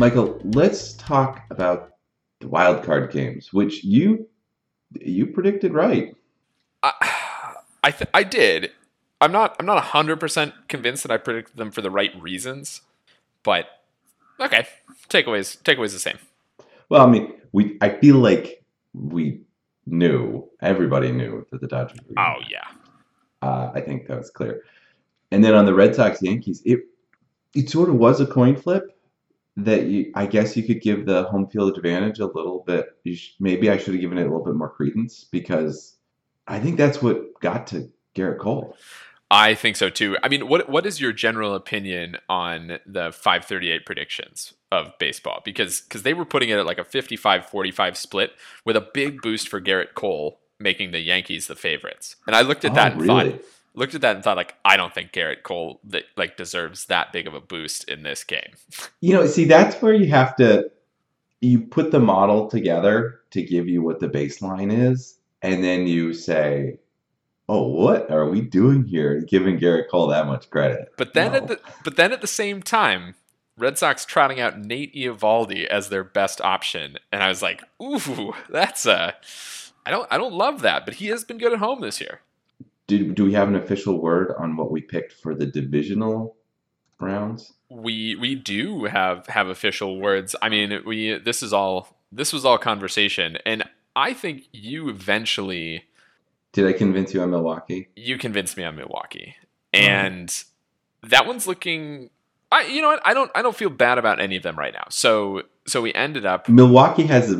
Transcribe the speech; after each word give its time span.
Michael, 0.00 0.40
let's 0.54 0.94
talk 0.94 1.42
about 1.50 1.90
the 2.40 2.48
wild 2.48 2.82
card 2.82 3.12
games, 3.12 3.52
which 3.52 3.84
you 3.84 4.26
you 4.98 5.26
predicted 5.26 5.74
right. 5.74 6.16
I 6.82 7.54
I, 7.84 7.90
th- 7.90 8.08
I 8.14 8.22
did. 8.22 8.70
I'm 9.20 9.30
not 9.30 9.56
I'm 9.60 9.66
not 9.66 9.84
hundred 9.84 10.18
percent 10.18 10.54
convinced 10.68 11.02
that 11.02 11.12
I 11.12 11.18
predicted 11.18 11.58
them 11.58 11.70
for 11.70 11.82
the 11.82 11.90
right 11.90 12.10
reasons, 12.18 12.80
but 13.42 13.66
okay. 14.40 14.66
Takeaways 15.10 15.60
takeaways 15.60 15.92
the 15.92 15.98
same. 15.98 16.16
Well, 16.88 17.06
I 17.06 17.10
mean, 17.10 17.34
we 17.52 17.76
I 17.82 17.90
feel 17.90 18.16
like 18.16 18.64
we 18.94 19.42
knew 19.84 20.48
everybody 20.62 21.12
knew 21.12 21.46
that 21.50 21.60
the 21.60 21.68
Dodgers. 21.68 21.98
Were 22.08 22.18
oh 22.18 22.36
yeah. 22.48 22.68
Uh, 23.42 23.70
I 23.74 23.82
think 23.82 24.06
that 24.06 24.16
was 24.16 24.30
clear. 24.30 24.62
And 25.30 25.44
then 25.44 25.54
on 25.54 25.66
the 25.66 25.74
Red 25.74 25.94
Sox 25.94 26.22
Yankees, 26.22 26.62
it 26.64 26.86
it 27.54 27.68
sort 27.68 27.90
of 27.90 27.96
was 27.96 28.22
a 28.22 28.26
coin 28.26 28.56
flip 28.56 28.96
that 29.56 29.86
you, 29.86 30.12
I 30.14 30.26
guess 30.26 30.56
you 30.56 30.62
could 30.62 30.80
give 30.80 31.06
the 31.06 31.24
home 31.24 31.48
field 31.48 31.76
advantage 31.76 32.18
a 32.20 32.26
little 32.26 32.64
bit. 32.66 32.86
Sh- 33.12 33.30
maybe 33.40 33.70
I 33.70 33.76
should 33.76 33.94
have 33.94 34.00
given 34.00 34.18
it 34.18 34.22
a 34.22 34.24
little 34.24 34.44
bit 34.44 34.54
more 34.54 34.70
credence 34.70 35.24
because 35.30 35.96
I 36.46 36.60
think 36.60 36.76
that's 36.76 37.02
what 37.02 37.38
got 37.40 37.66
to 37.68 37.90
Gerrit 38.14 38.38
Cole. 38.38 38.76
I 39.32 39.54
think 39.54 39.76
so 39.76 39.88
too. 39.90 40.16
I 40.24 40.28
mean, 40.28 40.48
what 40.48 40.68
what 40.68 40.86
is 40.86 41.00
your 41.00 41.12
general 41.12 41.54
opinion 41.54 42.16
on 42.28 42.78
the 42.84 43.12
538 43.12 43.86
predictions 43.86 44.54
of 44.72 44.92
baseball? 44.98 45.40
Because 45.44 45.82
because 45.82 46.02
they 46.02 46.14
were 46.14 46.24
putting 46.24 46.48
it 46.48 46.58
at 46.58 46.66
like 46.66 46.78
a 46.78 46.84
55-45 46.84 47.96
split 47.96 48.32
with 48.64 48.74
a 48.76 48.88
big 48.92 49.22
boost 49.22 49.48
for 49.48 49.60
Gerrit 49.60 49.94
Cole 49.94 50.40
making 50.58 50.90
the 50.90 50.98
Yankees 50.98 51.46
the 51.46 51.54
favorites. 51.54 52.16
And 52.26 52.34
I 52.34 52.42
looked 52.42 52.64
at 52.64 52.72
Oh, 52.72 52.74
that 52.74 52.92
and 52.92 53.00
really? 53.02 53.30
thought 53.32 53.40
looked 53.74 53.94
at 53.94 54.00
that 54.00 54.16
and 54.16 54.24
thought 54.24 54.36
like 54.36 54.54
I 54.64 54.76
don't 54.76 54.94
think 54.94 55.12
Gerrit 55.12 55.42
Cole 55.42 55.80
that 55.84 56.04
like 56.16 56.36
deserves 56.36 56.86
that 56.86 57.12
big 57.12 57.26
of 57.26 57.34
a 57.34 57.40
boost 57.40 57.84
in 57.88 58.02
this 58.02 58.24
game. 58.24 58.52
You 59.02 59.14
know, 59.14 59.26
see, 59.26 59.46
that's 59.46 59.80
where 59.80 59.94
you 59.94 60.10
have 60.10 60.36
to 60.36 60.70
you 61.40 61.60
put 61.60 61.90
the 61.90 62.00
model 62.00 62.48
together 62.48 63.20
to 63.30 63.42
give 63.42 63.66
you 63.66 63.82
what 63.82 63.98
the 63.98 64.08
baseline 64.08 64.70
is, 64.70 65.18
and 65.40 65.64
then 65.64 65.86
you 65.86 66.12
say, 66.12 66.78
"Oh, 67.48 67.66
what 67.66 68.10
are 68.10 68.28
we 68.28 68.42
doing 68.42 68.84
here? 68.84 69.22
Giving 69.22 69.58
Gerrit 69.58 69.88
Cole 69.88 70.08
that 70.08 70.26
much 70.26 70.50
credit?" 70.50 70.92
But 70.98 71.14
then 71.14 71.34
at 71.34 71.48
the 71.48 71.58
but 71.82 71.96
then 71.96 72.12
at 72.12 72.20
the 72.20 72.26
same 72.26 72.62
time, 72.62 73.14
Red 73.56 73.78
Sox 73.78 74.04
trotting 74.04 74.38
out 74.38 74.58
Nate 74.58 74.94
Eovaldi 74.94 75.64
as 75.64 75.88
their 75.88 76.04
best 76.04 76.42
option, 76.42 76.98
and 77.10 77.22
I 77.22 77.28
was 77.28 77.40
like, 77.42 77.62
"Ooh, 77.82 78.34
that's 78.50 78.84
a." 78.84 79.14
I 79.86 79.90
don't 79.90 80.06
I 80.10 80.18
don't 80.18 80.34
love 80.34 80.60
that, 80.60 80.84
but 80.84 80.94
he 80.94 81.06
has 81.06 81.24
been 81.24 81.38
good 81.38 81.54
at 81.54 81.58
home 81.58 81.80
this 81.80 82.02
year. 82.02 82.20
Do 82.90 83.12
do 83.12 83.24
we 83.24 83.32
have 83.32 83.48
an 83.48 83.54
official 83.54 84.00
word 84.00 84.34
on 84.38 84.56
what 84.56 84.70
we 84.70 84.80
picked 84.80 85.12
for 85.12 85.34
the 85.34 85.46
divisional 85.46 86.36
rounds? 86.98 87.52
We 87.70 88.16
we 88.16 88.34
do 88.34 88.84
have 88.84 89.26
have 89.28 89.48
official 89.48 90.00
words. 90.00 90.34
I 90.42 90.48
mean, 90.48 90.82
we 90.84 91.18
this 91.18 91.42
is 91.42 91.52
all 91.52 91.96
this 92.10 92.32
was 92.32 92.44
all 92.44 92.58
conversation, 92.58 93.38
and 93.46 93.64
I 93.94 94.12
think 94.12 94.48
you 94.52 94.88
eventually 94.88 95.84
Did 96.52 96.66
I 96.66 96.72
convince 96.72 97.14
you 97.14 97.22
on 97.22 97.30
Milwaukee? 97.30 97.88
you 97.94 98.18
convinced 98.18 98.56
me 98.56 98.64
on 98.64 98.74
Milwaukee, 98.76 99.36
and 99.72 100.44
that 101.04 101.26
one's 101.26 101.46
looking. 101.46 102.10
I 102.50 102.62
you 102.62 102.82
know 102.82 102.88
what 102.88 103.02
I 103.04 103.14
don't 103.14 103.30
I 103.36 103.42
don't 103.42 103.56
feel 103.56 103.70
bad 103.70 103.98
about 103.98 104.20
any 104.20 104.36
of 104.36 104.42
them 104.42 104.58
right 104.58 104.74
now. 104.74 104.86
So 104.90 105.42
so 105.66 105.80
we 105.80 105.94
ended 105.94 106.26
up 106.26 106.48
Milwaukee 106.48 107.04
has 107.04 107.36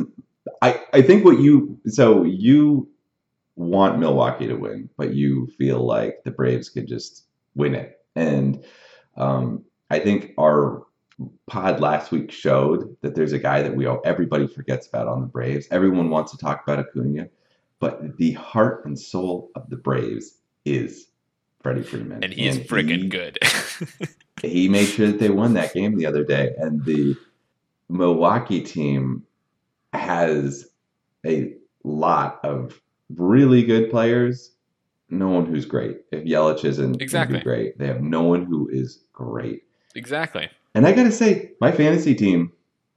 I 0.61 0.81
I 0.93 1.01
think 1.01 1.25
what 1.25 1.39
you 1.39 1.77
so 1.87 2.23
you 2.23 2.87
want 3.61 3.99
Milwaukee 3.99 4.47
to 4.47 4.55
win, 4.55 4.89
but 4.97 5.13
you 5.13 5.47
feel 5.57 5.85
like 5.85 6.23
the 6.23 6.31
Braves 6.31 6.69
could 6.69 6.87
just 6.87 7.25
win 7.55 7.75
it, 7.75 7.99
and 8.15 8.63
um, 9.17 9.63
I 9.89 9.99
think 9.99 10.31
our 10.39 10.83
pod 11.47 11.79
last 11.79 12.11
week 12.11 12.31
showed 12.31 12.95
that 13.01 13.13
there's 13.15 13.33
a 13.33 13.39
guy 13.39 13.61
that 13.61 13.75
we 13.75 13.85
all 13.85 14.01
everybody 14.03 14.47
forgets 14.47 14.87
about 14.87 15.07
on 15.07 15.21
the 15.21 15.27
Braves. 15.27 15.67
Everyone 15.71 16.09
wants 16.09 16.31
to 16.31 16.37
talk 16.37 16.63
about 16.63 16.79
Acuna, 16.79 17.27
but 17.79 18.17
the 18.17 18.31
heart 18.33 18.85
and 18.85 18.99
soul 18.99 19.51
of 19.55 19.69
the 19.69 19.77
Braves 19.77 20.39
is 20.65 21.07
Freddie 21.61 21.83
Freeman, 21.83 22.23
and 22.23 22.33
he 22.33 22.47
is 22.47 22.57
he- 22.57 22.63
freaking 22.63 23.09
good. 23.09 23.37
he 24.41 24.67
made 24.67 24.85
sure 24.85 25.07
that 25.07 25.19
they 25.19 25.29
won 25.29 25.53
that 25.53 25.73
game 25.73 25.97
the 25.97 26.05
other 26.05 26.23
day. 26.23 26.53
And 26.57 26.83
the 26.83 27.15
Milwaukee 27.89 28.61
team 28.61 29.23
has 29.93 30.67
a 31.25 31.53
lot 31.83 32.39
of 32.43 32.81
really 33.17 33.63
good 33.63 33.89
players. 33.89 34.51
No 35.09 35.27
one 35.29 35.45
who's 35.45 35.65
great. 35.65 36.01
If 36.11 36.23
Yelich 36.23 36.63
isn't 36.63 37.01
Exactly. 37.01 37.39
great, 37.39 37.77
they 37.77 37.87
have 37.87 38.01
no 38.01 38.21
one 38.23 38.45
who 38.45 38.69
is 38.69 38.99
great. 39.13 39.63
exactly. 39.95 40.49
And 40.73 40.87
I 40.87 40.93
gotta 40.93 41.11
say, 41.11 41.51
my 41.59 41.71
fantasy 41.71 42.15
team 42.15 42.53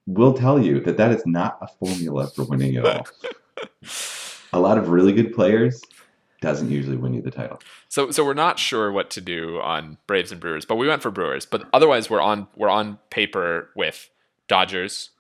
will 0.07 0.33
tell 0.33 0.61
you 0.61 0.81
that 0.83 0.97
that 0.97 1.11
is 1.11 1.27
not 1.27 1.59
a 1.61 1.67
formula 1.67 2.29
for 2.29 2.45
winning 2.45 2.75
it 2.75 2.85
all. 2.87 3.07
a 4.53 4.61
lot 4.61 4.79
of 4.79 4.89
really 4.91 5.13
good 5.13 5.35
players 5.35 5.83
doesn't 6.41 6.71
usually 6.71 6.97
win 6.97 7.15
you 7.15 7.23
the 7.23 7.31
title. 7.31 7.59
So 7.89 8.11
so 8.11 8.25
we're 8.25 8.35
not 8.35 8.59
sure 8.59 8.93
what 8.93 9.11
to 9.11 9.21
do 9.21 9.61
on 9.61 9.97
Braves 10.07 10.31
and 10.31 10.41
Brewers, 10.41 10.65
but 10.65 10.77
we 10.77 10.87
went 10.87 11.03
for 11.03 11.11
Brewers. 11.11 11.47
But 11.47 11.69
otherwise, 11.73 12.09
we're 12.11 12.21
on 12.21 12.47
we're 12.55 12.69
on 12.69 12.99
paper 13.11 13.71
with 13.75 14.09
Dodgers, 14.47 15.11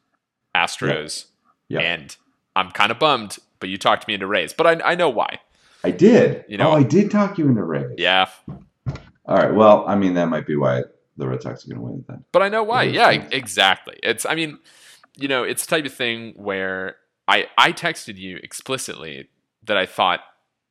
Astros, 0.55 1.27
Yep. 1.69 1.83
and 1.83 2.17
I'm 2.55 2.71
kind 2.71 2.93
of 2.93 2.99
bummed. 2.99 3.39
But 3.65 3.71
you 3.71 3.79
talked 3.79 4.07
me 4.07 4.13
into 4.13 4.27
Rays, 4.27 4.53
but 4.53 4.67
I 4.67 4.91
I 4.91 4.95
know 4.95 5.09
why. 5.09 5.41
I 5.83 5.91
did. 5.91 6.45
You 6.49 6.59
know- 6.59 6.73
oh, 6.73 6.75
I 6.75 6.83
did 6.83 7.11
talk 7.11 7.39
you 7.39 7.49
into 7.49 7.65
Rays. 7.65 7.95
Yeah, 7.97 8.29
All 9.25 9.37
right. 9.39 9.55
Well, 9.55 9.87
I 9.89 9.95
mean, 9.95 10.13
that 10.15 10.27
might 10.27 10.47
be 10.47 10.55
why 10.55 10.83
the 11.17 11.27
Red 11.27 11.41
Sox 11.41 11.65
are 11.65 11.69
going 11.71 11.79
to 11.79 11.83
win 11.83 12.05
then. 12.07 12.27
But 12.31 12.43
I 12.43 12.51
know 12.51 12.63
why. 12.63 12.83
Yeah, 12.83 13.09
exactly. 13.09 13.99
It's 14.03 14.27
I 14.27 14.35
mean, 14.35 14.59
you 15.17 15.29
know, 15.29 15.45
it's 15.45 15.65
the 15.65 15.77
type 15.77 15.87
of 15.87 15.95
thing 15.95 16.35
where 16.37 16.97
I 17.27 17.47
I 17.57 17.73
texted 17.73 18.19
you 18.19 18.37
explicitly 18.43 19.31
that 19.63 19.79
I 19.79 19.87
thought 19.87 20.21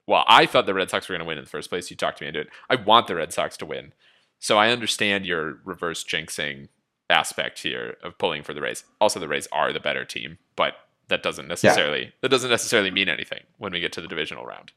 well, 0.06 0.24
I 0.28 0.46
thought 0.46 0.68
the 0.68 0.76
Red 0.76 0.92
Sox 0.92 1.10
were 1.10 1.14
going 1.14 1.26
to 1.26 1.28
win 1.28 1.40
in 1.40 1.46
the 1.46 1.50
first 1.50 1.70
place. 1.72 1.90
You 1.90 1.98
talked 1.98 2.20
to 2.20 2.26
me 2.26 2.28
into 2.28 2.42
it. 2.42 2.50
I 2.70 2.76
want 2.76 3.08
the 3.08 3.16
Red 3.16 3.34
Sox 3.34 3.58
to 3.58 3.66
win. 3.66 3.94
So 4.38 4.60
I 4.60 4.70
understand 4.70 5.26
your 5.26 5.58
reverse 5.66 6.04
jinxing 6.04 6.68
aspect 7.10 7.64
here 7.64 7.98
of 8.04 8.20
pulling 8.20 8.44
for 8.44 8.54
the 8.54 8.62
Rays. 8.62 8.84
Also 9.02 9.20
the 9.20 9.28
Rays 9.28 9.48
are 9.52 9.74
the 9.74 9.80
better 9.80 10.06
team, 10.06 10.38
but 10.56 10.76
that 11.10 11.24
doesn't 11.24 11.48
necessarily 11.48 12.12
that 12.22 12.30
doesn't 12.30 12.50
necessarily 12.50 12.92
mean 12.92 13.10
anything 13.10 13.42
when 13.58 13.72
we 13.74 13.80
get 13.80 13.94
to 13.94 14.02
the 14.02 14.08
divisional 14.08 14.46
round. 14.46 14.72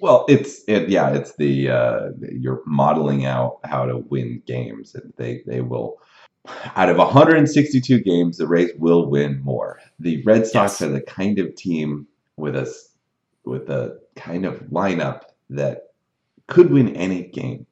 Well, 0.00 0.24
it's 0.28 0.64
it, 0.66 0.88
yeah, 0.88 1.10
it's 1.14 1.36
the 1.36 1.70
uh, 1.70 2.08
you're 2.32 2.62
modeling 2.66 3.26
out 3.26 3.58
how 3.64 3.86
to 3.86 3.98
win 3.98 4.42
games, 4.46 4.94
and 4.94 5.12
they 5.16 5.42
they 5.46 5.60
will. 5.60 5.98
Out 6.76 6.88
of 6.88 6.96
162 6.96 8.00
games, 8.00 8.38
the 8.38 8.46
Rays 8.46 8.70
will 8.78 9.06
win 9.06 9.40
more. 9.42 9.80
The 10.00 10.22
Red 10.22 10.46
Sox 10.46 10.80
Yes. 10.80 10.82
are 10.82 10.88
the 10.88 11.02
kind 11.02 11.38
of 11.38 11.54
team 11.54 12.06
with 12.36 12.56
a 12.56 12.72
with 13.44 13.68
a 13.70 14.00
kind 14.16 14.46
of 14.46 14.60
lineup 14.70 15.22
that 15.50 15.92
could 16.48 16.70
win 16.70 16.96
any 16.96 17.24
game. 17.24 17.66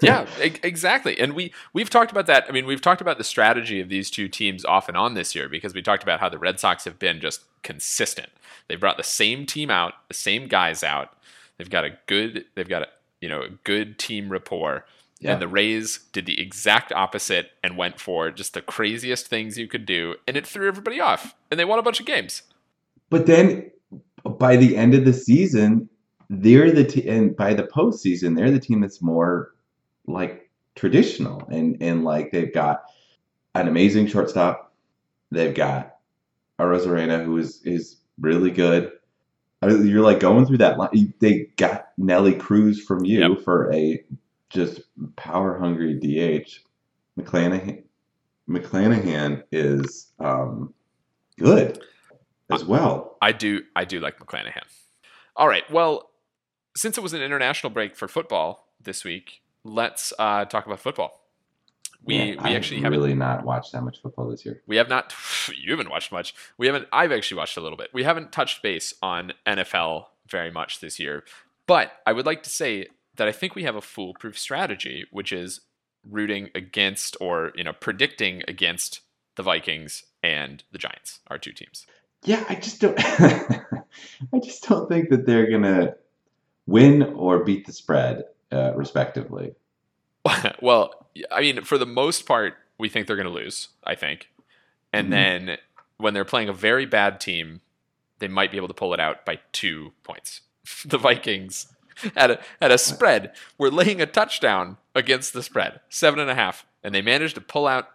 Yeah, 0.00 0.26
e- 0.42 0.54
exactly. 0.62 1.18
And 1.18 1.34
we 1.34 1.52
we've 1.72 1.90
talked 1.90 2.10
about 2.10 2.26
that. 2.26 2.46
I 2.48 2.52
mean, 2.52 2.66
we've 2.66 2.80
talked 2.80 3.00
about 3.00 3.18
the 3.18 3.24
strategy 3.24 3.80
of 3.80 3.88
these 3.88 4.10
two 4.10 4.28
teams 4.28 4.64
off 4.64 4.88
and 4.88 4.96
on 4.96 5.14
this 5.14 5.34
year 5.34 5.48
because 5.48 5.74
we 5.74 5.82
talked 5.82 6.02
about 6.02 6.20
how 6.20 6.28
the 6.28 6.38
Red 6.38 6.60
Sox 6.60 6.84
have 6.84 6.98
been 6.98 7.20
just 7.20 7.42
consistent. 7.62 8.30
They 8.68 8.76
brought 8.76 8.96
the 8.96 9.02
same 9.02 9.46
team 9.46 9.70
out, 9.70 9.94
the 10.08 10.14
same 10.14 10.48
guys 10.48 10.82
out. 10.82 11.16
They've 11.58 11.70
got 11.70 11.84
a 11.84 11.98
good 12.06 12.44
they've 12.54 12.68
got 12.68 12.82
a 12.82 12.88
you 13.20 13.28
know 13.28 13.42
a 13.42 13.48
good 13.64 13.98
team 13.98 14.30
rapport. 14.30 14.84
Yeah. 15.20 15.32
And 15.32 15.42
the 15.42 15.48
Rays 15.48 16.00
did 16.12 16.26
the 16.26 16.38
exact 16.38 16.92
opposite 16.92 17.52
and 17.62 17.78
went 17.78 17.98
for 17.98 18.30
just 18.30 18.52
the 18.52 18.60
craziest 18.60 19.28
things 19.28 19.56
you 19.56 19.66
could 19.66 19.86
do, 19.86 20.16
and 20.26 20.36
it 20.36 20.46
threw 20.46 20.68
everybody 20.68 21.00
off. 21.00 21.34
And 21.50 21.58
they 21.58 21.64
won 21.64 21.78
a 21.78 21.82
bunch 21.82 21.98
of 21.98 22.04
games. 22.04 22.42
But 23.08 23.26
then 23.26 23.70
by 24.24 24.56
the 24.56 24.76
end 24.76 24.92
of 24.92 25.04
the 25.04 25.12
season, 25.12 25.88
they're 26.28 26.72
the 26.72 26.84
te- 26.84 27.08
and 27.08 27.34
by 27.36 27.54
the 27.54 27.62
postseason, 27.62 28.36
they're 28.36 28.50
the 28.50 28.60
team 28.60 28.80
that's 28.80 29.00
more 29.00 29.53
like 30.06 30.50
traditional 30.74 31.46
and 31.48 31.76
and 31.80 32.04
like 32.04 32.32
they've 32.32 32.52
got 32.52 32.84
an 33.54 33.68
amazing 33.68 34.06
shortstop. 34.06 34.72
They've 35.30 35.54
got 35.54 35.96
Arozarena 36.60 37.24
who 37.24 37.36
is 37.38 37.62
is 37.64 37.96
really 38.20 38.50
good. 38.50 38.92
You're 39.62 40.02
like 40.02 40.20
going 40.20 40.44
through 40.46 40.58
that 40.58 40.78
line. 40.78 41.14
They 41.20 41.46
got 41.56 41.88
Nelly 41.96 42.34
Cruz 42.34 42.82
from 42.82 43.04
you 43.04 43.20
Yep. 43.20 43.44
for 43.44 43.72
a 43.72 44.04
just 44.50 44.82
power 45.16 45.58
hungry 45.58 45.94
DH. 45.94 46.60
McClanahan, 47.18 47.82
McClanahan 48.48 49.44
is 49.52 50.12
um, 50.18 50.74
good 51.38 51.80
as 52.50 52.64
well. 52.64 53.16
I 53.22 53.32
do 53.32 53.62
I 53.74 53.84
do 53.84 54.00
like 54.00 54.18
McClanahan. 54.18 54.64
All 55.36 55.48
right. 55.48 55.68
Well, 55.70 56.10
since 56.76 56.98
it 56.98 57.00
was 57.00 57.12
an 57.14 57.22
international 57.22 57.70
break 57.70 57.96
for 57.96 58.06
football 58.08 58.68
this 58.80 59.04
week, 59.04 59.40
let's 59.64 60.12
uh, 60.18 60.44
talk 60.44 60.66
about 60.66 60.80
football. 60.80 61.20
We 62.04 62.18
Man, 62.18 62.44
we 62.44 62.54
actually 62.54 62.82
haven't 62.82 62.98
really 62.98 63.14
not 63.14 63.44
watched 63.44 63.72
that 63.72 63.82
much 63.82 64.02
football 64.02 64.28
this 64.28 64.44
year. 64.44 64.62
we 64.66 64.76
have 64.76 64.90
not 64.90 65.14
you 65.56 65.70
haven't 65.70 65.90
watched 65.90 66.12
much. 66.12 66.34
We 66.58 66.66
haven't 66.66 66.86
I've 66.92 67.12
actually 67.12 67.38
watched 67.38 67.56
a 67.56 67.60
little 67.60 67.78
bit. 67.78 67.90
We 67.92 68.04
haven't 68.04 68.30
touched 68.30 68.62
base 68.62 68.94
on 69.02 69.32
NFL 69.46 70.06
very 70.28 70.50
much 70.50 70.80
this 70.80 70.98
year. 71.00 71.24
But 71.66 71.92
I 72.06 72.12
would 72.12 72.26
like 72.26 72.42
to 72.42 72.50
say 72.50 72.88
that 73.16 73.28
I 73.28 73.32
think 73.32 73.54
we 73.54 73.62
have 73.62 73.76
a 73.76 73.80
foolproof 73.80 74.38
strategy, 74.38 75.06
which 75.10 75.32
is 75.32 75.60
rooting 76.08 76.50
against 76.54 77.16
or, 77.20 77.52
you 77.54 77.64
know, 77.64 77.72
predicting 77.72 78.42
against 78.46 79.00
the 79.36 79.42
Vikings 79.42 80.04
and 80.22 80.62
the 80.72 80.78
Giants, 80.78 81.20
our 81.28 81.38
two 81.38 81.52
teams. 81.52 81.86
Yeah, 82.24 82.44
I 82.48 82.54
just 82.54 82.80
don't. 82.80 82.96
I 82.98 84.38
just 84.42 84.66
don't 84.68 84.88
think 84.88 85.10
that 85.10 85.26
they're 85.26 85.50
gonna 85.50 85.94
win 86.66 87.02
or 87.02 87.44
beat 87.44 87.66
the 87.66 87.72
spread, 87.72 88.24
uh, 88.54 88.72
respectively. 88.74 89.54
well, 90.62 91.08
I 91.30 91.40
mean, 91.40 91.62
for 91.64 91.78
the 91.78 91.86
most 91.86 92.26
part, 92.26 92.54
we 92.78 92.88
think 92.88 93.06
they're 93.06 93.16
going 93.16 93.28
to 93.28 93.32
lose, 93.32 93.68
I 93.84 93.94
think. 93.94 94.30
And 94.92 95.08
Mhm. 95.08 95.10
then 95.10 95.58
when 95.98 96.14
they're 96.14 96.24
playing 96.24 96.48
a 96.48 96.52
very 96.52 96.86
bad 96.86 97.20
team, 97.20 97.60
they 98.18 98.28
might 98.28 98.50
be 98.50 98.56
able 98.56 98.68
to 98.68 98.74
pull 98.74 98.94
it 98.94 99.00
out 99.00 99.24
by 99.24 99.40
two 99.52 99.92
points. 100.02 100.40
the 100.84 100.98
Vikings 100.98 101.66
at 102.16 102.30
a, 102.30 102.40
at 102.60 102.70
a 102.70 102.78
spread 102.78 103.34
were 103.58 103.70
laying 103.70 104.00
a 104.00 104.06
touchdown 104.06 104.78
against 104.94 105.32
the 105.32 105.42
spread, 105.42 105.80
seven 105.88 106.18
and 106.20 106.30
a 106.30 106.34
half, 106.34 106.64
and 106.82 106.94
they 106.94 107.02
managed 107.02 107.34
to 107.34 107.40
pull 107.40 107.66
out 107.66 107.90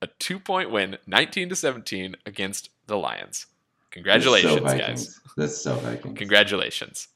a 0.00 0.06
two 0.18 0.38
point 0.38 0.70
win, 0.70 0.98
19 1.06 1.48
to 1.48 1.56
17 1.56 2.16
against 2.26 2.70
the 2.86 2.96
Lions. 2.96 3.46
Congratulations, 3.90 4.54
That's 4.54 4.72
so 4.72 4.78
guys. 4.78 4.80
Vikings. 4.80 5.20
That's 5.36 5.56
so 5.58 5.74
Vikings. 5.76 6.18
Congratulations. 6.18 7.08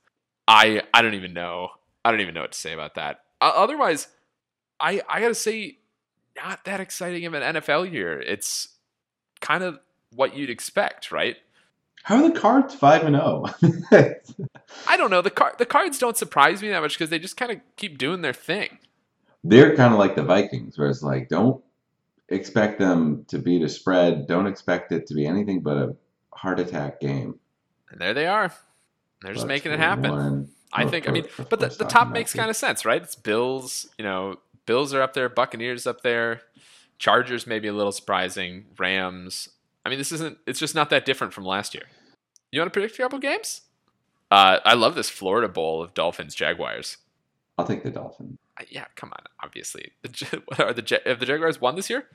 I 0.46 0.82
I 0.92 1.02
don't 1.02 1.14
even 1.14 1.32
know. 1.32 1.70
I 2.06 2.12
don't 2.12 2.20
even 2.20 2.34
know 2.34 2.42
what 2.42 2.52
to 2.52 2.58
say 2.58 2.72
about 2.72 2.94
that. 2.94 3.22
Uh, 3.40 3.50
otherwise, 3.56 4.06
I 4.78 5.02
I 5.08 5.20
gotta 5.20 5.34
say, 5.34 5.78
not 6.36 6.64
that 6.64 6.78
exciting 6.78 7.26
of 7.26 7.34
an 7.34 7.56
NFL 7.56 7.90
year. 7.90 8.20
It's 8.20 8.68
kind 9.40 9.64
of 9.64 9.80
what 10.14 10.36
you'd 10.36 10.48
expect, 10.48 11.10
right? 11.10 11.36
How 12.04 12.22
are 12.22 12.30
the 12.30 12.38
Cards 12.38 12.76
five 12.76 13.02
and 13.02 13.16
oh? 13.16 13.46
zero? 13.90 14.14
I 14.86 14.96
don't 14.96 15.10
know. 15.10 15.20
The 15.20 15.30
car 15.32 15.56
the 15.58 15.66
cards 15.66 15.98
don't 15.98 16.16
surprise 16.16 16.62
me 16.62 16.68
that 16.68 16.80
much 16.80 16.96
because 16.96 17.10
they 17.10 17.18
just 17.18 17.36
kind 17.36 17.50
of 17.50 17.58
keep 17.74 17.98
doing 17.98 18.20
their 18.22 18.32
thing. 18.32 18.78
they're 19.42 19.74
kind 19.74 19.92
of 19.92 19.98
like 19.98 20.14
the 20.14 20.22
Vikings, 20.22 20.78
where 20.78 20.88
it's 20.88 21.02
like 21.02 21.28
don't 21.28 21.60
expect 22.28 22.78
them 22.78 23.24
to 23.26 23.38
beat 23.40 23.62
a 23.62 23.68
spread. 23.68 24.28
Don't 24.28 24.46
expect 24.46 24.92
it 24.92 25.08
to 25.08 25.14
be 25.14 25.26
anything 25.26 25.60
but 25.60 25.76
a 25.76 25.96
heart 26.32 26.60
attack 26.60 27.00
game. 27.00 27.40
And 27.90 28.00
there 28.00 28.14
they 28.14 28.26
are. 28.28 28.52
They're 29.22 29.34
just 29.34 29.48
making 29.48 29.72
it 29.72 29.78
41. 29.78 30.04
happen. 30.04 30.48
I 30.72 30.84
Oh, 30.84 30.88
think. 30.88 31.08
I 31.08 31.12
mean, 31.12 31.26
but 31.48 31.60
the, 31.60 31.68
the 31.68 31.84
top 31.84 32.08
makes 32.08 32.32
kind 32.32 32.50
of 32.50 32.56
sense, 32.56 32.84
right? 32.84 33.02
It's 33.02 33.14
Bills. 33.14 33.88
You 33.98 34.04
know, 34.04 34.36
Bills 34.66 34.92
are 34.94 35.02
up 35.02 35.14
there. 35.14 35.28
Buccaneers 35.28 35.86
up 35.86 36.00
there. 36.02 36.42
Chargers 36.98 37.46
maybe 37.46 37.68
a 37.68 37.72
little 37.72 37.92
surprising. 37.92 38.66
Rams. 38.78 39.48
I 39.84 39.88
mean, 39.88 39.98
this 39.98 40.12
isn't. 40.12 40.38
It's 40.46 40.58
just 40.58 40.74
not 40.74 40.90
that 40.90 41.04
different 41.04 41.32
from 41.32 41.44
last 41.44 41.74
year. 41.74 41.84
You 42.50 42.60
want 42.60 42.72
to 42.72 42.72
predict 42.72 42.98
a 42.98 43.02
couple 43.02 43.18
games? 43.18 43.62
Uh, 44.30 44.58
I 44.64 44.74
love 44.74 44.94
this 44.96 45.08
Florida 45.08 45.48
Bowl 45.48 45.82
of 45.82 45.94
Dolphins 45.94 46.34
Jaguars. 46.34 46.96
I'll 47.58 47.66
take 47.66 47.82
the 47.84 47.90
Dolphins. 47.90 48.38
Uh, 48.58 48.64
yeah, 48.68 48.86
come 48.96 49.12
on. 49.12 49.24
obviously. 49.42 49.92
The, 50.02 50.42
are 50.58 50.72
the 50.72 51.00
have 51.06 51.20
the 51.20 51.26
Jaguars 51.26 51.60
won 51.60 51.76
this 51.76 51.88
year? 51.88 52.06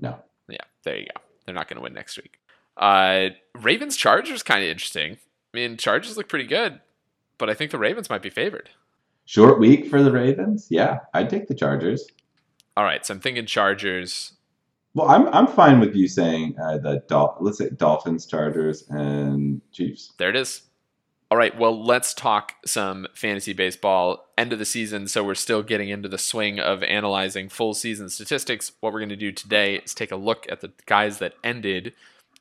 No. 0.00 0.18
Yeah, 0.48 0.56
there 0.84 0.96
you 0.96 1.04
go. 1.06 1.20
They're 1.44 1.54
not 1.54 1.68
going 1.68 1.76
to 1.76 1.82
win 1.82 1.92
next 1.92 2.16
week. 2.16 2.38
Uh, 2.76 3.30
Ravens 3.60 3.96
Chargers 3.96 4.42
kind 4.42 4.62
of 4.64 4.70
interesting. 4.70 5.18
I 5.52 5.56
mean, 5.56 5.76
Chargers 5.76 6.16
look 6.16 6.28
pretty 6.28 6.46
good, 6.46 6.80
but 7.42 7.50
I 7.50 7.54
think 7.54 7.72
the 7.72 7.78
Ravens 7.78 8.08
might 8.08 8.22
be 8.22 8.30
favored. 8.30 8.70
Short 9.24 9.58
week 9.58 9.88
for 9.88 10.00
the 10.00 10.12
Ravens. 10.12 10.68
Yeah, 10.70 11.00
I'd 11.12 11.28
take 11.28 11.48
the 11.48 11.56
Chargers. 11.56 12.06
All 12.76 12.84
right, 12.84 13.04
so 13.04 13.14
I'm 13.14 13.18
thinking 13.18 13.46
Chargers. 13.46 14.34
Well, 14.94 15.08
I'm 15.08 15.26
I'm 15.34 15.48
fine 15.48 15.80
with 15.80 15.96
you 15.96 16.06
saying 16.06 16.54
uh, 16.62 16.78
the 16.78 17.02
Dol- 17.08 17.36
let's 17.40 17.58
say 17.58 17.70
Dolphins, 17.70 18.26
Chargers, 18.26 18.84
and 18.90 19.60
Chiefs. 19.72 20.12
There 20.18 20.30
it 20.30 20.36
is. 20.36 20.62
All 21.32 21.36
right, 21.36 21.58
well, 21.58 21.84
let's 21.84 22.14
talk 22.14 22.52
some 22.64 23.08
fantasy 23.12 23.54
baseball. 23.54 24.28
End 24.38 24.52
of 24.52 24.60
the 24.60 24.64
season, 24.64 25.08
so 25.08 25.24
we're 25.24 25.34
still 25.34 25.64
getting 25.64 25.88
into 25.88 26.08
the 26.08 26.18
swing 26.18 26.60
of 26.60 26.84
analyzing 26.84 27.48
full 27.48 27.74
season 27.74 28.08
statistics. 28.08 28.70
What 28.78 28.92
we're 28.92 29.00
going 29.00 29.08
to 29.08 29.16
do 29.16 29.32
today 29.32 29.78
is 29.78 29.94
take 29.94 30.12
a 30.12 30.16
look 30.16 30.46
at 30.48 30.60
the 30.60 30.70
guys 30.86 31.18
that 31.18 31.34
ended 31.42 31.92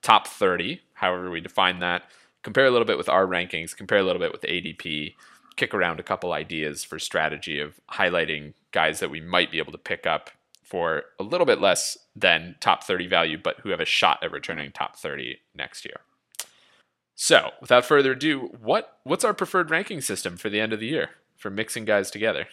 top 0.04 0.28
30, 0.28 0.82
however 0.94 1.32
we 1.32 1.42
define 1.42 1.80
that, 1.80 2.04
compare 2.44 2.66
a 2.66 2.72
little 2.72 2.86
bit 2.86 2.98
with 2.98 3.10
our 3.10 3.26
rankings, 3.26 3.76
compare 3.76 4.00
a 4.00 4.04
little 4.04 4.20
bit 4.20 4.32
with 4.32 4.42
ADP, 4.42 5.16
kick 5.56 5.74
around 5.74 6.00
a 6.00 6.04
couple 6.04 6.34
ideas 6.34 6.84
for 6.84 7.00
strategy 7.00 7.60
of 7.60 7.80
highlighting 7.92 8.54
guys 8.72 9.00
that 9.00 9.12
we 9.12 9.22
might 9.22 9.52
be 9.52 9.60
able 9.60 9.72
to 9.72 9.78
pick 9.78 10.06
up 10.06 10.32
for 10.64 11.04
a 11.20 11.24
little 11.24 11.46
bit 11.46 11.60
less 11.60 11.98
than 12.16 12.56
top 12.62 12.84
30 12.84 13.08
value, 13.08 13.38
but 13.38 13.60
who 13.60 13.70
have 13.70 13.82
a 13.82 13.86
shot 13.86 14.20
at 14.24 14.32
returning 14.32 14.72
top 14.72 14.96
30 14.96 15.38
next 15.54 15.84
year. 15.86 15.98
So, 17.16 17.52
without 17.60 17.86
further 17.86 18.14
ado, 18.14 18.50
what 18.62 18.98
what's 19.04 19.24
our 19.24 19.34
preferred 19.34 19.70
ranking 19.70 20.02
system 20.02 20.38
for 20.38 20.50
the 20.50 20.60
end 20.60 20.74
of 20.74 20.80
the 20.80 20.88
year 20.88 21.10
for 21.38 21.52
mixing 21.52 21.86
guys 21.86 22.10
together? 22.10 22.48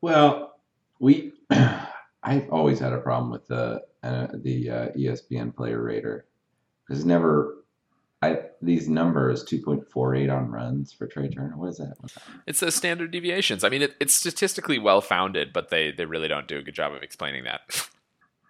Well, 0.00 0.56
we 0.98 1.34
I've 2.22 2.50
always 2.50 2.80
had 2.80 2.92
a 2.92 2.98
problem 2.98 3.30
with 3.30 3.46
the 3.46 3.82
uh, 4.02 4.26
the 4.34 4.70
uh, 4.70 4.88
ESPN 4.96 5.54
player 5.54 5.80
rater 5.80 6.26
because 6.86 7.04
never 7.04 7.61
I 8.22 8.38
these 8.62 8.88
numbers 8.88 9.42
two 9.42 9.60
point 9.60 9.90
four 9.90 10.14
eight 10.14 10.30
on 10.30 10.50
runs 10.50 10.92
for 10.92 11.06
Trea 11.06 11.28
Turner. 11.28 11.56
What 11.56 11.70
is 11.70 11.78
that? 11.78 11.96
It's 12.46 12.60
the 12.60 12.70
standard 12.70 13.10
deviations. 13.10 13.64
I 13.64 13.68
mean, 13.68 13.82
it, 13.82 13.94
it's 14.00 14.14
statistically 14.14 14.78
well 14.78 15.00
founded, 15.00 15.52
but 15.52 15.70
they 15.70 15.90
they 15.90 16.06
really 16.06 16.28
don't 16.28 16.46
do 16.46 16.56
a 16.58 16.62
good 16.62 16.74
job 16.74 16.92
of 16.92 17.02
explaining 17.02 17.44
that. 17.44 17.88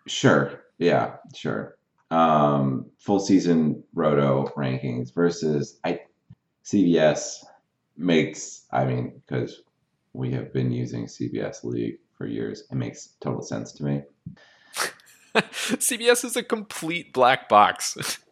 Sure. 0.08 0.64
Yeah. 0.78 1.14
Sure. 1.32 1.76
Um, 2.10 2.86
full 2.98 3.20
season 3.20 3.84
roto 3.94 4.52
rankings 4.56 5.14
versus 5.14 5.78
I 5.84 6.00
CBS 6.64 7.44
makes. 7.96 8.66
I 8.72 8.84
mean, 8.84 9.22
because 9.25 9.62
we 10.12 10.32
have 10.32 10.52
been 10.52 10.73
using 10.73 11.06
CBS 11.06 11.62
League 11.62 11.99
for 12.18 12.26
years, 12.26 12.64
it 12.68 12.75
makes 12.75 13.11
total 13.20 13.42
sense 13.42 13.70
to 13.75 13.85
me. 13.85 14.02
CBS 15.35 16.25
is 16.25 16.37
a 16.37 16.42
complete 16.42 17.12
black 17.12 17.49
box. 17.49 18.18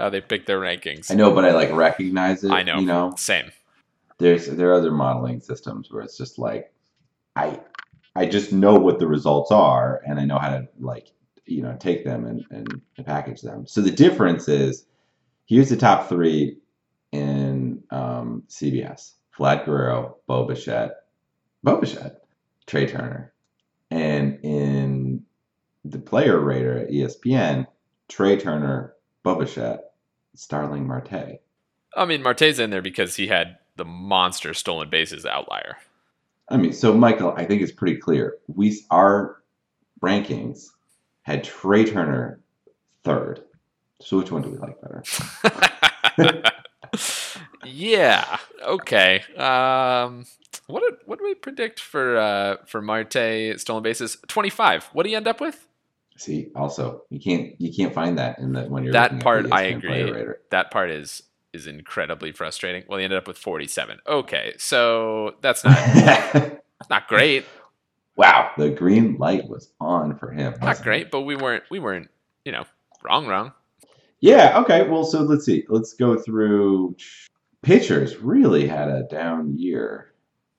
How 0.00 0.08
they 0.08 0.22
pick 0.22 0.46
their 0.46 0.58
rankings. 0.58 1.10
I 1.10 1.14
know, 1.14 1.34
but 1.34 1.44
I 1.44 1.52
like 1.52 1.70
recognize 1.72 2.42
it. 2.42 2.50
I 2.50 2.62
know. 2.62 2.78
You 2.78 2.86
know, 2.86 3.12
Same. 3.18 3.50
there's 4.18 4.46
there 4.46 4.70
are 4.70 4.74
other 4.74 4.90
modeling 4.90 5.40
systems 5.40 5.90
where 5.90 6.02
it's 6.02 6.16
just 6.16 6.38
like 6.38 6.72
I 7.36 7.60
I 8.16 8.26
just 8.26 8.50
know 8.50 8.78
what 8.78 8.98
the 8.98 9.06
results 9.06 9.50
are 9.50 10.00
and 10.06 10.18
I 10.18 10.24
know 10.24 10.38
how 10.38 10.48
to 10.48 10.68
like 10.78 11.12
you 11.44 11.62
know 11.62 11.76
take 11.78 12.04
them 12.04 12.24
and, 12.24 12.44
and 12.50 12.80
package 13.04 13.42
them. 13.42 13.66
So 13.66 13.82
the 13.82 13.90
difference 13.90 14.48
is 14.48 14.86
here's 15.44 15.68
the 15.68 15.76
top 15.76 16.08
three 16.08 16.56
in 17.12 17.82
um, 17.90 18.44
CBS: 18.48 19.12
Vlad 19.36 19.66
Guerrero, 19.66 20.16
Bo 20.26 20.46
Bichette, 20.46 20.92
Bo 21.62 21.76
Bichette, 21.76 22.22
Trea 22.66 22.86
Turner, 22.86 23.34
and 23.90 24.38
in 24.42 25.24
the 25.84 25.98
player 25.98 26.38
rater 26.38 26.78
at 26.78 26.90
ESPN, 26.90 27.66
Trea 28.08 28.38
Turner, 28.38 28.94
Bo 29.22 29.34
Bichette, 29.34 29.89
Starling 30.40 30.86
Marte. 30.86 31.38
I 31.94 32.06
mean, 32.06 32.22
Marte's 32.22 32.58
in 32.58 32.70
there 32.70 32.80
because 32.80 33.14
he 33.16 33.26
had 33.26 33.58
the 33.76 33.84
monster 33.84 34.54
stolen 34.54 34.88
bases 34.88 35.26
outlier. 35.26 35.76
I 36.48 36.56
mean, 36.56 36.72
so 36.72 36.94
Michael, 36.94 37.34
I 37.36 37.44
think 37.44 37.60
it's 37.60 37.70
pretty 37.70 37.98
clear. 37.98 38.38
We 38.48 38.80
our 38.90 39.42
rankings 40.00 40.68
had 41.22 41.44
Trea 41.44 41.84
Turner 41.84 42.40
third. 43.04 43.42
So 44.00 44.16
which 44.16 44.32
one 44.32 44.40
do 44.40 44.48
we 44.48 44.56
like 44.56 44.80
better? 44.80 45.04
yeah. 47.66 48.38
Okay. 48.66 49.22
Um, 49.36 50.24
what 50.68 50.80
did 50.80 51.00
what 51.04 51.18
do 51.18 51.24
we 51.26 51.34
predict 51.34 51.78
for 51.78 52.16
uh, 52.16 52.56
for 52.64 52.80
Marte 52.80 53.60
stolen 53.60 53.82
bases? 53.82 54.16
Twenty 54.26 54.48
five. 54.48 54.84
What 54.94 55.02
do 55.02 55.10
you 55.10 55.18
end 55.18 55.28
up 55.28 55.38
with? 55.38 55.66
See, 56.20 56.50
also 56.54 57.04
you 57.08 57.18
can't 57.18 57.58
you 57.58 57.72
can't 57.72 57.94
find 57.94 58.18
that 58.18 58.38
in 58.40 58.52
the 58.52 58.64
when 58.64 58.84
you're 58.84 58.92
That 58.92 59.20
part 59.20 59.50
I 59.50 59.62
agree. 59.62 60.12
That 60.50 60.70
part 60.70 60.90
is 60.90 61.22
is 61.54 61.66
incredibly 61.66 62.30
frustrating. 62.30 62.84
Well, 62.86 62.98
he 62.98 63.04
ended 63.04 63.16
up 63.16 63.26
with 63.26 63.38
forty 63.38 63.66
seven. 63.66 64.00
Okay, 64.06 64.52
so 64.58 65.36
that's 65.40 65.64
not 65.64 66.60
not 66.90 67.08
great. 67.08 67.46
wow, 68.16 68.50
the 68.58 68.68
green 68.68 69.16
light 69.16 69.48
was 69.48 69.72
on 69.80 70.14
for 70.18 70.30
him. 70.30 70.52
Not 70.52 70.60
wasn't 70.60 70.80
it? 70.80 70.90
great, 70.90 71.10
but 71.10 71.22
we 71.22 71.36
weren't 71.36 71.64
we 71.70 71.78
weren't 71.78 72.10
you 72.44 72.52
know 72.52 72.66
wrong 73.02 73.26
wrong. 73.26 73.52
Yeah. 74.20 74.60
Okay. 74.60 74.86
Well, 74.86 75.04
so 75.04 75.22
let's 75.22 75.46
see. 75.46 75.64
Let's 75.70 75.94
go 75.94 76.18
through 76.18 76.96
pitchers 77.62 78.18
really 78.18 78.66
had 78.66 78.88
a 78.88 79.04
down 79.04 79.56
year, 79.56 80.12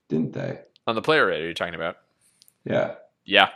didn't 0.08 0.32
they? 0.32 0.58
On 0.88 0.96
the 0.96 1.02
player 1.02 1.24
rate, 1.24 1.44
are 1.44 1.46
you 1.46 1.54
talking 1.54 1.76
about? 1.76 1.98
Yeah. 2.64 2.94
Yeah. 3.24 3.50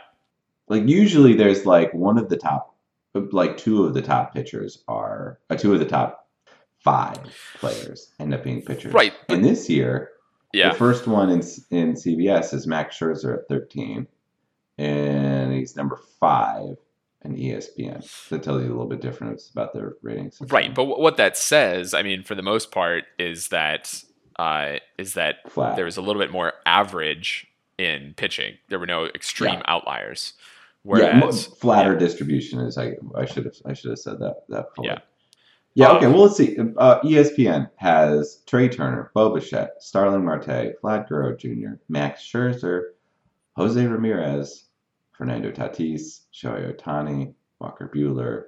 Like 0.67 0.87
usually 0.87 1.33
there's 1.33 1.65
like 1.65 1.93
one 1.93 2.17
of 2.17 2.29
the 2.29 2.37
top, 2.37 2.75
like 3.13 3.57
two 3.57 3.85
of 3.85 3.93
the 3.93 4.01
top 4.01 4.33
pitchers 4.33 4.83
are, 4.87 5.39
uh, 5.49 5.55
two 5.55 5.73
of 5.73 5.79
the 5.79 5.85
top 5.85 6.27
five 6.83 7.17
players 7.59 8.11
end 8.19 8.33
up 8.33 8.43
being 8.43 8.61
pitchers. 8.61 8.93
Right. 8.93 9.13
And 9.29 9.43
this 9.43 9.69
year, 9.69 10.11
Yeah. 10.53 10.69
the 10.71 10.75
first 10.77 11.07
one 11.07 11.29
in 11.29 11.39
in 11.71 11.93
CBS 11.95 12.53
is 12.53 12.67
Max 12.67 12.97
Scherzer 12.97 13.37
at 13.39 13.47
13, 13.47 14.07
and 14.77 15.53
he's 15.53 15.75
number 15.75 15.99
five 16.19 16.75
in 17.23 17.35
ESPN. 17.35 18.29
That 18.29 18.43
tells 18.43 18.61
you 18.61 18.67
a 18.69 18.71
little 18.73 18.85
bit 18.87 19.01
different 19.01 19.41
about 19.51 19.73
their 19.73 19.95
ratings. 20.01 20.37
Right. 20.41 20.73
But 20.73 20.85
wh- 20.85 20.99
what 20.99 21.17
that 21.17 21.35
says, 21.37 21.93
I 21.93 22.03
mean, 22.03 22.23
for 22.23 22.35
the 22.35 22.43
most 22.43 22.71
part, 22.71 23.05
is 23.17 23.49
that 23.49 24.03
uh, 24.39 24.75
is 24.99 25.13
that 25.15 25.49
flat. 25.51 25.75
there 25.75 25.85
was 25.85 25.97
a 25.97 26.01
little 26.01 26.21
bit 26.21 26.31
more 26.31 26.53
average 26.65 27.47
in 27.79 28.13
pitching. 28.17 28.53
There 28.69 28.77
were 28.79 28.85
no 28.85 29.05
extreme 29.07 29.55
Yeah. 29.55 29.61
outliers. 29.65 30.33
Yeah, 30.95 31.19
mo- 31.19 31.31
flatter 31.31 31.93
yeah. 31.93 31.99
distribution 31.99 32.59
is 32.59 32.77
I 32.77 32.93
I 33.15 33.25
should 33.25 33.45
have 33.45 33.55
I 33.65 33.73
should 33.73 33.89
have 33.89 33.99
said 33.99 34.19
that 34.19 34.43
that 34.49 34.69
before. 34.69 34.85
Yeah. 34.85 34.99
Yeah. 35.73 35.87
Um, 35.89 35.97
Okay. 35.97 36.07
Well, 36.07 36.23
let's 36.23 36.37
see. 36.37 36.57
Uh, 36.77 36.99
ESPN 37.01 37.69
has 37.75 38.41
Trea 38.47 38.69
Turner, 38.69 39.11
Bo 39.13 39.33
Bichette, 39.33 39.73
Starling 39.79 40.23
Marte, 40.25 40.73
Vlad 40.81 41.07
Guerrero 41.07 41.35
Jr., 41.35 41.75
Max 41.89 42.23
Scherzer, 42.23 42.91
Jose 43.55 43.85
Ramirez, 43.85 44.65
Fernando 45.11 45.51
Tatis, 45.51 46.21
Shohei 46.33 46.75
Ohtani, 46.75 47.33
Walker 47.59 47.91
Buehler, 47.93 48.45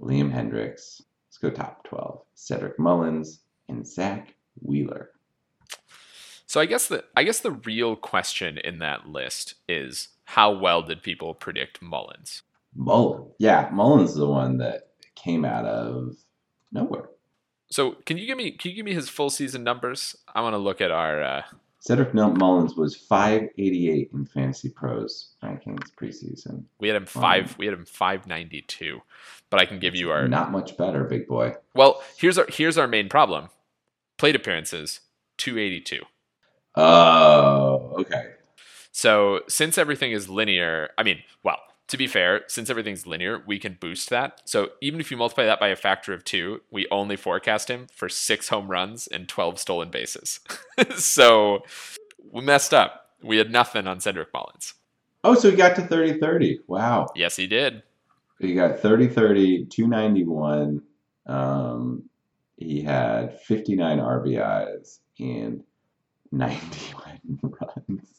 Liam 0.00 0.32
Hendriks. 0.32 1.02
Let's 1.28 1.38
go 1.40 1.50
top 1.50 1.84
twelve. 1.84 2.22
Cedric 2.34 2.78
Mullins 2.78 3.40
and 3.68 3.86
Zack 3.86 4.34
Wheeler. 4.60 5.10
So 6.46 6.60
I 6.60 6.66
guess 6.66 6.88
the 6.88 7.04
I 7.14 7.24
guess 7.24 7.40
the 7.40 7.52
real 7.52 7.94
question 7.94 8.58
in 8.58 8.78
that 8.78 9.06
list 9.06 9.54
is 9.68 10.08
how 10.32 10.52
well 10.52 10.82
did 10.82 11.02
people 11.02 11.32
predict 11.32 11.80
Mullins? 11.80 12.42
Mullins. 12.76 13.32
Yeah, 13.38 13.70
Mullins 13.72 14.10
is 14.10 14.16
the 14.16 14.26
one 14.28 14.58
that 14.58 14.88
came 15.14 15.42
out 15.46 15.64
of 15.64 16.16
nowhere. 16.70 17.08
So 17.70 17.92
can 18.04 18.18
you 18.18 18.26
give 18.26 18.36
me 18.36 18.50
can 18.50 18.70
you 18.70 18.76
give 18.76 18.84
me 18.84 18.92
his 18.92 19.08
full 19.08 19.30
season 19.30 19.64
numbers? 19.64 20.16
I 20.34 20.42
want 20.42 20.52
to 20.52 20.58
look 20.58 20.82
at 20.82 20.90
our 20.90 21.22
uh, 21.22 21.42
Cedric 21.80 22.12
Mullins 22.12 22.74
was 22.74 22.94
588 22.94 24.10
in 24.12 24.26
Fantasy 24.26 24.68
Pros 24.68 25.30
rankings 25.42 25.90
preseason. 25.98 26.64
we 26.78 26.88
had 26.88 26.96
him 26.98 27.06
five 27.06 27.56
we 27.56 27.64
had 27.64 27.72
him 27.74 27.86
five 27.86 28.26
ninety 28.26 28.60
two, 28.60 29.00
but 29.48 29.60
I 29.60 29.64
can 29.64 29.78
give 29.78 29.94
you 29.94 30.10
our 30.10 30.28
Not 30.28 30.52
much 30.52 30.76
better, 30.76 31.04
big 31.04 31.26
boy. 31.26 31.54
well 31.74 32.02
here's 32.18 32.36
our 32.36 32.46
here's 32.50 32.76
our 32.76 32.86
main 32.86 33.08
problem, 33.08 33.48
plate 34.18 34.36
appearances 34.36 35.00
two 35.38 35.58
eighty 35.58 35.80
two. 35.80 36.02
Oh, 36.74 37.94
okay. 38.00 38.32
So 38.92 39.40
since 39.48 39.78
everything 39.78 40.12
is 40.12 40.28
linear, 40.28 40.90
I 40.98 41.02
mean, 41.02 41.22
well, 41.42 41.58
to 41.88 41.96
be 41.96 42.06
fair, 42.06 42.42
since 42.48 42.68
everything's 42.68 43.06
linear, 43.06 43.42
we 43.46 43.58
can 43.58 43.78
boost 43.80 44.10
that. 44.10 44.42
So 44.44 44.72
even 44.80 45.00
if 45.00 45.10
you 45.10 45.16
multiply 45.16 45.46
that 45.46 45.58
by 45.58 45.68
a 45.68 45.76
factor 45.76 46.12
of 46.12 46.22
two, 46.22 46.60
we 46.70 46.86
only 46.90 47.16
forecast 47.16 47.70
him 47.70 47.86
for 47.94 48.08
six 48.08 48.48
home 48.48 48.70
runs 48.70 49.06
and 49.06 49.28
12 49.28 49.58
stolen 49.58 49.90
bases. 49.90 50.40
so 50.96 51.62
we 52.30 52.42
messed 52.42 52.74
up. 52.74 53.10
We 53.22 53.38
had 53.38 53.50
nothing 53.50 53.86
on 53.86 54.00
Cedric 54.00 54.32
Mullins. 54.32 54.74
Oh, 55.24 55.34
so 55.34 55.50
he 55.50 55.56
got 55.56 55.74
to 55.76 55.82
30 55.82 56.20
30. 56.20 56.60
Wow. 56.66 57.08
Yes, 57.16 57.36
he 57.36 57.46
did. 57.46 57.82
He 58.38 58.54
got 58.54 58.78
30 58.78 59.08
30, 59.08 59.66
291. 59.66 60.82
Um, 61.26 62.08
he 62.56 62.82
had 62.82 63.40
59 63.40 63.98
RBIs 63.98 64.98
and 65.18 65.64
91 66.30 67.20
runs. 67.42 68.17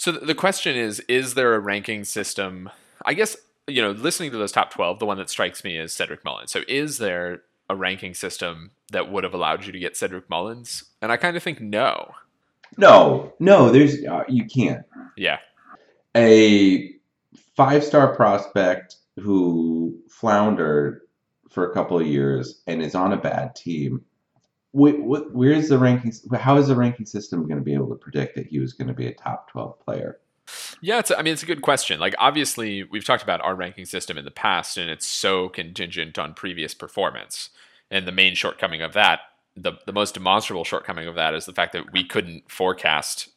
So 0.00 0.12
the 0.12 0.34
question 0.34 0.76
is 0.76 1.00
is 1.08 1.34
there 1.34 1.54
a 1.54 1.60
ranking 1.60 2.04
system? 2.04 2.70
I 3.04 3.12
guess, 3.12 3.36
you 3.66 3.82
know, 3.82 3.90
listening 3.90 4.30
to 4.30 4.38
those 4.38 4.50
top 4.50 4.70
12, 4.70 4.98
the 4.98 5.04
one 5.04 5.18
that 5.18 5.28
strikes 5.28 5.62
me 5.62 5.76
is 5.76 5.92
Cedric 5.92 6.24
Mullins. 6.24 6.50
So 6.50 6.62
is 6.66 6.96
there 6.96 7.42
a 7.68 7.76
ranking 7.76 8.14
system 8.14 8.70
that 8.92 9.12
would 9.12 9.24
have 9.24 9.34
allowed 9.34 9.66
you 9.66 9.72
to 9.72 9.78
get 9.78 9.98
Cedric 9.98 10.30
Mullins? 10.30 10.84
And 11.02 11.12
I 11.12 11.18
kind 11.18 11.36
of 11.36 11.42
think 11.42 11.60
no. 11.60 12.14
No, 12.78 13.34
no, 13.40 13.70
there's 13.70 14.02
uh, 14.02 14.24
you 14.26 14.46
can't. 14.46 14.86
Yeah. 15.18 15.36
a 16.16 16.94
five 17.54 17.84
star 17.84 18.16
prospect 18.16 18.96
who 19.18 19.98
floundered 20.08 21.02
for 21.50 21.70
a 21.70 21.74
couple 21.74 22.00
of 22.00 22.06
years 22.06 22.62
and 22.66 22.80
is 22.80 22.94
on 22.94 23.12
a 23.12 23.18
bad 23.18 23.54
team. 23.54 24.02
Wh- 24.72 25.00
wh- 25.00 25.34
where's 25.34 25.68
the 25.68 25.78
rankings? 25.78 26.32
How 26.36 26.56
is 26.56 26.68
the 26.68 26.76
ranking 26.76 27.06
system 27.06 27.46
going 27.46 27.58
to 27.58 27.64
be 27.64 27.74
able 27.74 27.88
to 27.88 27.96
predict 27.96 28.36
that 28.36 28.46
he 28.46 28.58
was 28.58 28.72
going 28.72 28.88
to 28.88 28.94
be 28.94 29.06
a 29.06 29.14
top 29.14 29.50
12 29.50 29.80
player? 29.80 30.20
Yeah, 30.80 30.98
it's. 30.98 31.10
I 31.10 31.22
mean, 31.22 31.32
it's 31.32 31.42
a 31.42 31.46
good 31.46 31.62
question. 31.62 32.00
Like, 32.00 32.14
obviously, 32.18 32.84
we've 32.84 33.04
talked 33.04 33.22
about 33.22 33.40
our 33.42 33.54
ranking 33.54 33.84
system 33.84 34.18
in 34.18 34.24
the 34.24 34.30
past, 34.30 34.76
and 34.76 34.90
it's 34.90 35.06
so 35.06 35.48
contingent 35.48 36.18
on 36.18 36.34
previous 36.34 36.74
performance. 36.74 37.50
And 37.90 38.06
the 38.06 38.12
main 38.12 38.34
shortcoming 38.34 38.82
of 38.82 38.92
that, 38.94 39.20
the 39.56 39.74
the 39.86 39.92
most 39.92 40.14
demonstrable 40.14 40.64
shortcoming 40.64 41.06
of 41.06 41.14
that, 41.14 41.34
is 41.34 41.46
the 41.46 41.52
fact 41.52 41.72
that 41.74 41.92
we 41.92 42.04
couldn't 42.04 42.50
forecast, 42.50 43.28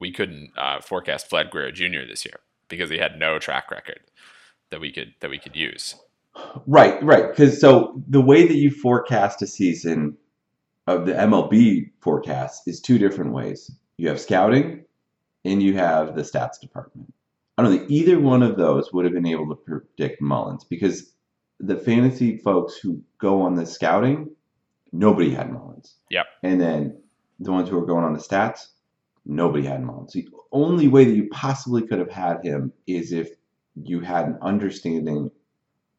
we 0.00 0.12
couldn't 0.12 0.52
uh, 0.56 0.80
forecast 0.80 1.30
Vlad 1.30 1.50
Guerrero 1.50 1.72
Jr. 1.72 2.06
this 2.08 2.24
year 2.24 2.40
because 2.68 2.88
he 2.88 2.98
had 2.98 3.18
no 3.18 3.38
track 3.38 3.70
record 3.70 4.00
that 4.70 4.80
we 4.80 4.92
could 4.92 5.14
that 5.20 5.30
we 5.30 5.38
could 5.38 5.56
use. 5.56 5.96
Right, 6.66 7.02
right. 7.02 7.28
Because 7.28 7.60
so 7.60 8.02
the 8.08 8.20
way 8.20 8.46
that 8.46 8.56
you 8.56 8.70
forecast 8.70 9.42
a 9.42 9.46
season 9.46 10.16
of 10.86 11.06
the 11.06 11.12
MLB 11.12 11.90
forecast 12.00 12.66
is 12.66 12.80
two 12.80 12.98
different 12.98 13.32
ways. 13.32 13.70
You 13.96 14.08
have 14.08 14.20
scouting 14.20 14.84
and 15.44 15.62
you 15.62 15.76
have 15.76 16.14
the 16.14 16.22
stats 16.22 16.60
department. 16.60 17.12
I 17.56 17.62
don't 17.62 17.76
think 17.76 17.90
either 17.90 18.18
one 18.18 18.42
of 18.42 18.56
those 18.56 18.92
would 18.92 19.04
have 19.04 19.14
been 19.14 19.26
able 19.26 19.48
to 19.48 19.54
predict 19.54 20.20
Mullins 20.20 20.64
because 20.64 21.12
the 21.60 21.76
fantasy 21.76 22.38
folks 22.38 22.76
who 22.76 23.02
go 23.18 23.42
on 23.42 23.54
the 23.54 23.66
scouting, 23.66 24.30
nobody 24.92 25.30
had 25.30 25.52
Mullins. 25.52 25.96
Yep. 26.10 26.26
And 26.42 26.60
then 26.60 26.98
the 27.38 27.52
ones 27.52 27.68
who 27.68 27.78
are 27.78 27.86
going 27.86 28.04
on 28.04 28.14
the 28.14 28.18
stats, 28.18 28.68
nobody 29.24 29.64
had 29.64 29.82
Mullins. 29.82 30.12
The 30.12 30.28
only 30.50 30.88
way 30.88 31.04
that 31.04 31.14
you 31.14 31.28
possibly 31.30 31.86
could 31.86 31.98
have 31.98 32.10
had 32.10 32.44
him 32.44 32.72
is 32.86 33.12
if 33.12 33.30
you 33.74 34.00
had 34.00 34.26
an 34.26 34.38
understanding 34.42 35.30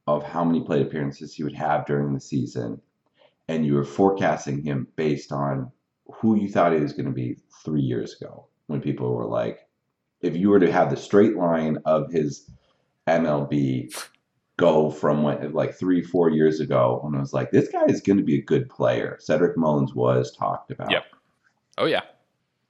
of 0.08 0.24
how 0.24 0.44
many 0.44 0.62
plate 0.62 0.82
appearances 0.82 1.34
he 1.34 1.44
would 1.44 1.56
have 1.56 1.86
during 1.86 2.14
the 2.14 2.20
season, 2.20 2.82
and 3.48 3.66
you 3.66 3.76
were 3.76 3.84
forecasting 3.86 4.62
him 4.64 4.88
based 4.96 5.32
on 5.32 5.72
who 6.14 6.36
you 6.36 6.50
thought 6.50 6.74
he 6.74 6.80
was 6.80 6.94
going 6.94 7.06
to 7.06 7.12
be 7.12 7.38
three 7.64 7.82
years 7.82 8.16
ago, 8.20 8.48
when 8.68 8.82
people 8.82 9.14
were 9.16 9.26
like, 9.26 9.60
if 10.22 10.36
you 10.36 10.50
were 10.50 10.60
to 10.60 10.72
have 10.72 10.90
the 10.90 10.98
straight 10.98 11.36
line 11.36 11.78
of 11.86 12.12
his 12.12 12.50
MLB 13.08 13.94
go 14.58 14.90
from 14.90 15.24
when, 15.24 15.52
like 15.54 15.76
three, 15.76 16.02
four 16.02 16.30
years 16.30 16.60
ago, 16.60 17.00
when 17.02 17.16
it 17.16 17.20
was 17.20 17.34
like, 17.34 17.52
this 17.52 17.70
guy 17.70 17.86
is 17.86 18.02
going 18.02 18.18
to 18.18 18.24
be 18.24 18.38
a 18.38 18.42
good 18.42 18.70
player. 18.70 19.18
Cedric 19.20 19.58
Mullins 19.58 19.94
was 19.94 20.36
talked 20.36 20.72
about. 20.72 20.92
Yep. 20.92 21.04
Oh 21.78 21.86
yeah, 21.86 22.02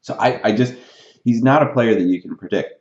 So 0.02 0.16
I, 0.16 0.40
I 0.48 0.52
just, 0.54 0.76
he's 1.26 1.44
not 1.44 1.62
a 1.62 1.74
player 1.74 1.94
that 1.94 2.04
you 2.04 2.22
can 2.22 2.38
predict. 2.38 2.74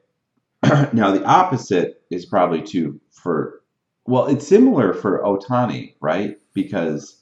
now 0.92 1.11
the 1.11 1.25
opposite 1.25 2.02
is 2.11 2.25
probably 2.25 2.62
true 2.62 3.00
for, 3.11 3.61
well, 4.06 4.26
it's 4.26 4.46
similar 4.46 4.94
for 4.94 5.20
Ohtani, 5.22 5.94
right? 6.00 6.37
Because 6.54 7.21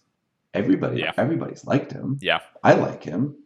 everybody, 0.55 1.01
Yeah. 1.01 1.13
everybody's 1.17 1.65
liked 1.65 1.93
him. 1.93 2.19
yeah. 2.21 2.41
I 2.63 2.75
like 2.75 3.03
him. 3.05 3.37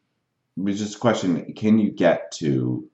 It's 0.56 0.78
just 0.78 0.96
a 0.96 0.99
question: 0.99 1.52
Can 1.54 1.78
you 1.78 1.90
get 1.90 2.30
to, 2.32 2.88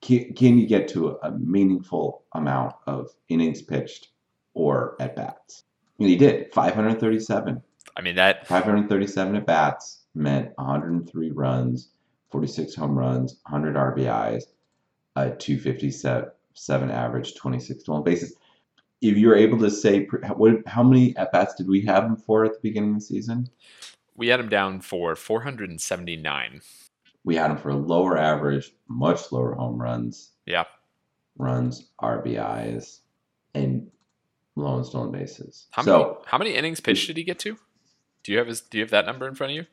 can, 0.00 0.32
can 0.34 0.58
you 0.58 0.66
get 0.66 0.88
to 0.88 1.18
a, 1.22 1.30
meaningful 1.32 2.22
amount 2.32 2.74
of 2.86 3.10
innings 3.28 3.62
pitched 3.62 4.08
or 4.54 4.96
at 5.00 5.14
bats? 5.16 5.64
And 5.98 6.08
he 6.08 6.16
did 6.16 6.52
537. 6.52 7.62
I 7.96 8.02
mean 8.02 8.16
that 8.16 8.46
537 8.46 9.36
at 9.36 9.46
bats 9.46 10.00
meant 10.14 10.50
103 10.56 11.30
runs, 11.30 11.88
46 12.30 12.74
home 12.74 12.98
runs, 12.98 13.36
100 13.48 13.74
RBIs, 13.76 14.42
a 15.14 15.30
257 15.30 16.90
average, 16.90 17.34
26 17.36 17.80
stolen 17.82 18.02
bases. 18.02 18.34
If 19.02 19.16
you're 19.16 19.36
able 19.36 19.58
to 19.58 19.70
say, 19.70 20.06
what, 20.36 20.66
how 20.66 20.82
many 20.82 21.16
at 21.16 21.30
bats 21.32 21.54
did 21.54 21.68
we 21.68 21.82
have 21.82 22.04
him 22.04 22.16
for 22.16 22.44
at 22.44 22.52
the 22.54 22.60
beginning 22.62 22.90
of 22.94 23.00
the 23.00 23.04
season? 23.04 23.48
we 24.18 24.28
had 24.28 24.40
him 24.40 24.48
down 24.48 24.80
for 24.80 25.14
479. 25.14 26.60
We 27.24 27.36
had 27.36 27.50
him 27.50 27.58
for 27.58 27.68
a 27.68 27.76
lower 27.76 28.16
average, 28.16 28.72
much 28.88 29.30
lower 29.30 29.54
home 29.54 29.80
runs, 29.80 30.30
Yeah. 30.46 30.64
runs, 31.36 31.90
RBIs, 32.00 33.00
and 33.54 33.90
low 34.54 34.76
and 34.76 34.86
stolen 34.86 35.10
bases. 35.12 35.66
How 35.72 35.82
so, 35.82 35.98
many 35.98 36.14
how 36.26 36.38
many 36.38 36.54
innings 36.54 36.80
pitched 36.80 37.06
did 37.08 37.18
he 37.18 37.24
get 37.24 37.38
to? 37.40 37.58
Do 38.22 38.32
you 38.32 38.38
have 38.38 38.46
his 38.46 38.62
Do 38.62 38.78
you 38.78 38.84
have 38.84 38.90
that 38.92 39.04
number 39.04 39.28
in 39.28 39.34
front 39.34 39.50
of 39.52 39.56
you? 39.56 39.66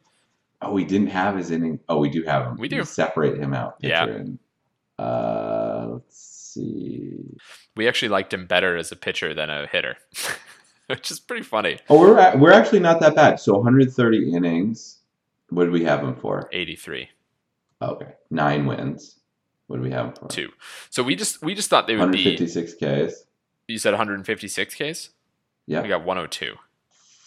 oh, 0.62 0.72
we 0.74 0.84
didn't 0.86 1.08
have 1.08 1.36
his 1.38 1.52
inning. 1.52 1.80
Oh, 1.90 2.00
we 2.00 2.10
do 2.10 2.24
have 2.24 2.46
him. 2.48 2.56
We 2.58 2.68
do. 2.68 2.84
separate 2.84 3.38
him 3.38 3.54
out. 3.54 3.76
Yeah. 3.80 4.06
and, 4.06 4.40
uh, 5.00 5.88
let's 5.94 6.18
see. 6.54 7.18
We 7.76 7.88
actually 7.88 8.10
liked 8.10 8.34
him 8.34 8.46
better 8.46 8.78
as 8.78 8.92
a 8.92 8.96
pitcher 8.96 9.34
than 9.34 9.50
a 9.50 9.68
hitter, 9.68 9.98
which 10.88 11.12
is 11.12 11.20
pretty 11.20 11.44
funny. 11.44 11.80
Oh, 11.90 12.00
we're 12.00 12.18
at, 12.20 12.40
we're 12.40 12.52
actually 12.54 12.80
not 12.80 13.00
that 13.02 13.16
bad. 13.16 13.40
So 13.40 13.54
130 13.56 14.34
innings 14.34 15.00
What 15.50 15.66
did 15.66 15.74
we 15.74 15.84
have 15.84 16.02
him 16.04 16.16
for? 16.16 16.50
83. 16.52 17.10
Okay, 17.82 18.14
nine 18.30 18.66
wins. 18.66 19.20
What 19.68 19.78
do 19.78 19.84
we 19.84 19.92
have 19.92 20.08
him 20.08 20.14
for? 20.14 20.28
Two. 20.28 20.50
So 20.90 21.04
we 21.04 21.16
just 21.16 21.42
we 21.42 21.54
just 21.56 21.70
thought 21.70 21.88
they 21.88 21.96
would 21.96 22.12
be 22.12 22.26
156 22.26 22.74
Ks. 22.76 23.26
you 23.68 23.78
said 23.78 23.92
156 23.92 24.76
Ks? 24.76 25.10
Yeah. 25.66 25.82
We 25.82 25.88
got 25.90 26.06
102. 26.06 26.56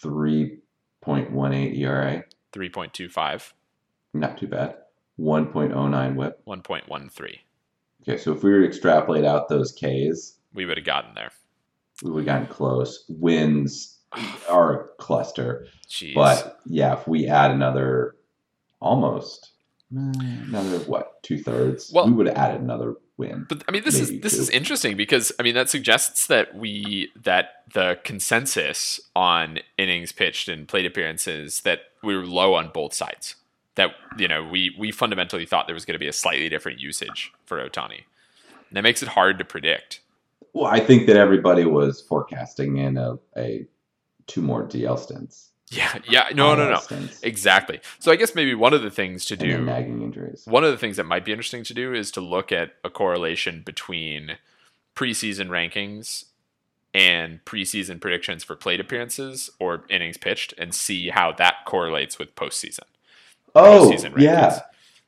3.18 0.03 1.77
ERA. 1.79 2.23
3.25. 2.53 3.53
Not 4.13 4.37
too 4.37 4.47
bad. 4.47 4.75
1.09 5.19 6.15
whip. 6.15 6.41
1.13. 6.47 7.39
Okay, 8.07 8.17
so 8.17 8.31
if 8.33 8.43
we 8.43 8.51
were 8.51 8.61
to 8.61 8.67
extrapolate 8.67 9.25
out 9.25 9.49
those 9.49 9.71
Ks, 9.73 10.35
We 10.53 10.65
would 10.65 10.77
have 10.77 10.85
gotten 10.85 11.13
there. 11.13 11.31
we 12.03 12.11
would 12.11 12.27
have 12.27 12.41
gotten 12.41 12.47
close. 12.47 13.03
Wins 13.09 13.97
are 14.49 14.73
a 14.81 14.87
cluster. 14.97 15.67
Jeez. 15.89 16.13
But 16.15 16.59
yeah, 16.65 16.93
if 16.93 17.07
we 17.07 17.27
add 17.27 17.51
another 17.51 18.15
almost 18.79 19.51
uh, 19.95 20.11
another 20.47 20.79
what, 20.79 21.21
two 21.23 21.37
thirds, 21.39 21.91
Well- 21.93 22.05
we 22.07 22.13
would 22.13 22.27
have 22.27 22.37
added 22.37 22.61
another 22.61 22.95
win. 23.17 23.45
But 23.49 23.63
I 23.67 23.71
mean, 23.71 23.83
this 23.83 23.99
is 23.99 24.21
this 24.21 24.35
two. 24.35 24.41
is 24.41 24.49
interesting 24.51 24.95
because 24.95 25.31
I 25.39 25.43
mean 25.43 25.55
that 25.55 25.69
suggests 25.69 26.27
that 26.27 26.55
we 26.55 27.09
that 27.23 27.63
the 27.73 27.99
consensus 28.03 29.01
on 29.15 29.59
innings 29.77 30.11
pitched 30.11 30.47
and 30.47 30.67
plate 30.67 30.85
appearances 30.85 31.61
that 31.61 31.79
we 32.03 32.15
were 32.15 32.25
low 32.25 32.53
on 32.53 32.69
both 32.69 32.93
sides. 32.93 33.35
That 33.77 33.91
you 34.17 34.27
know 34.27 34.43
we 34.43 34.75
we 34.77 34.91
fundamentally 34.91 35.45
thought 35.45 35.67
there 35.67 35.73
was 35.73 35.85
going 35.85 35.95
to 35.95 35.99
be 35.99 36.07
a 36.07 36.13
slightly 36.13 36.49
different 36.49 36.79
usage 36.79 37.31
for 37.45 37.57
Ohtani. 37.57 38.01
That 38.71 38.83
makes 38.83 39.01
it 39.01 39.09
hard 39.09 39.39
to 39.39 39.45
predict. 39.45 40.01
Well, 40.53 40.65
I 40.65 40.79
think 40.79 41.07
that 41.07 41.15
everybody 41.15 41.65
was 41.65 42.01
forecasting 42.01 42.77
in 42.77 42.97
a, 42.97 43.17
a 43.37 43.65
two 44.25 44.41
more 44.41 44.67
DL 44.67 44.99
stints. 44.99 45.51
Yeah, 45.69 45.99
yeah, 46.09 46.29
no, 46.33 46.55
no, 46.55 46.69
IL 46.71 46.81
no, 46.89 47.07
exactly. 47.23 47.81
So 47.99 48.11
I 48.11 48.15
guess 48.15 48.33
maybe 48.33 48.55
one 48.55 48.73
of 48.73 48.81
the 48.81 48.89
things 48.89 49.25
to 49.25 49.33
and 49.33 49.41
do 49.41 49.61
nagging 49.61 50.01
injuries. 50.01 50.43
One 50.45 50.63
of 50.63 50.71
the 50.71 50.77
things 50.77 50.95
that 50.97 51.05
might 51.05 51.25
be 51.25 51.31
interesting 51.31 51.63
to 51.65 51.73
do 51.73 51.93
is 51.93 52.09
to 52.11 52.21
look 52.21 52.51
at 52.51 52.75
a 52.83 52.89
correlation 52.89 53.63
between 53.65 54.37
preseason 54.95 55.49
rankings 55.49 56.25
and 56.93 57.43
preseason 57.43 57.99
predictions 57.99 58.43
for 58.43 58.55
plate 58.55 58.79
appearances 58.79 59.49
or 59.59 59.83
innings 59.89 60.17
pitched 60.17 60.53
and 60.57 60.73
see 60.73 61.09
how 61.09 61.33
that 61.33 61.65
correlates 61.65 62.17
with 62.17 62.33
postseason. 62.35 62.85
Oh, 63.57 63.91
postseason 63.91 64.17
yeah. 64.19 64.59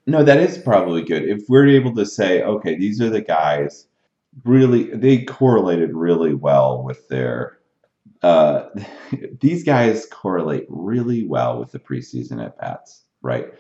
No, 0.06 0.24
that 0.24 0.40
is 0.40 0.58
probably 0.58 1.04
good. 1.04 1.24
If 1.24 1.44
we're 1.50 1.68
able 1.68 1.94
to 1.96 2.06
say, 2.06 2.42
okay, 2.42 2.76
these 2.76 3.00
are 3.02 3.10
the 3.10 3.22
guys, 3.22 3.88
really, 4.44 4.96
they 4.96 5.24
correlated 5.24 5.94
really 5.94 6.34
well 6.34 6.84
with 6.84 7.08
their. 7.10 7.60
Uh, 8.22 8.70
these 9.40 9.64
guys 9.64 10.08
correlate 10.08 10.66
really 10.68 11.26
well 11.26 11.60
with 11.60 11.72
the 11.72 11.80
preseason 11.80 12.44
at 12.44 12.58
bats, 12.58 13.04
right? 13.22 13.54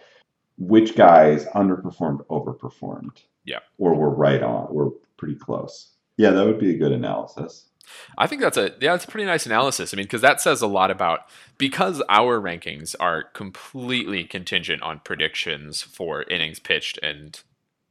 Which 0.57 0.95
guys 0.95 1.45
underperformed, 1.55 2.25
overperformed? 2.27 3.23
Yeah. 3.45 3.59
Or 3.77 3.95
were 3.95 4.09
right 4.09 4.43
on, 4.43 4.73
were 4.73 4.91
pretty 5.17 5.35
close. 5.35 5.91
Yeah, 6.17 6.31
that 6.31 6.45
would 6.45 6.59
be 6.59 6.75
a 6.75 6.77
good 6.77 6.91
analysis. 6.91 7.68
I 8.17 8.27
think 8.27 8.41
that's 8.41 8.57
a 8.57 8.73
yeah, 8.81 8.95
it's 8.95 9.05
a 9.05 9.07
pretty 9.07 9.25
nice 9.25 9.45
analysis. 9.45 9.93
I 9.93 9.97
mean, 9.97 10.05
because 10.05 10.21
that 10.21 10.41
says 10.41 10.61
a 10.61 10.67
lot 10.67 10.91
about 10.91 11.21
because 11.57 12.01
our 12.09 12.39
rankings 12.39 12.95
are 12.99 13.23
completely 13.23 14.23
contingent 14.23 14.81
on 14.81 14.99
predictions 14.99 15.81
for 15.81 16.23
innings 16.23 16.59
pitched 16.59 16.99
and 17.01 17.41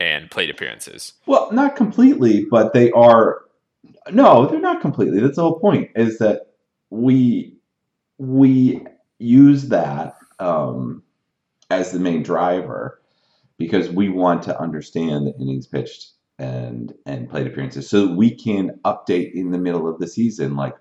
and 0.00 0.30
plate 0.30 0.50
appearances. 0.50 1.14
Well, 1.26 1.50
not 1.52 1.76
completely, 1.76 2.46
but 2.50 2.72
they 2.72 2.90
are. 2.92 3.42
No, 4.10 4.46
they're 4.46 4.60
not 4.60 4.80
completely. 4.80 5.20
That's 5.20 5.36
the 5.36 5.42
whole 5.42 5.60
point. 5.60 5.90
Is 5.94 6.18
that 6.18 6.48
we 6.90 7.56
we 8.18 8.86
use 9.18 9.68
that 9.68 10.16
um, 10.38 11.02
as 11.70 11.92
the 11.92 11.98
main 11.98 12.22
driver 12.22 13.00
because 13.58 13.90
we 13.90 14.08
want 14.08 14.42
to 14.44 14.60
understand 14.60 15.26
the 15.26 15.34
innings 15.40 15.66
pitched 15.66 16.12
and 16.38 16.92
and 17.06 17.28
plate 17.28 17.46
appearances, 17.46 17.88
so 17.88 18.12
we 18.12 18.30
can 18.34 18.78
update 18.84 19.32
in 19.34 19.50
the 19.50 19.58
middle 19.58 19.88
of 19.88 19.98
the 19.98 20.06
season. 20.06 20.56
Like, 20.56 20.74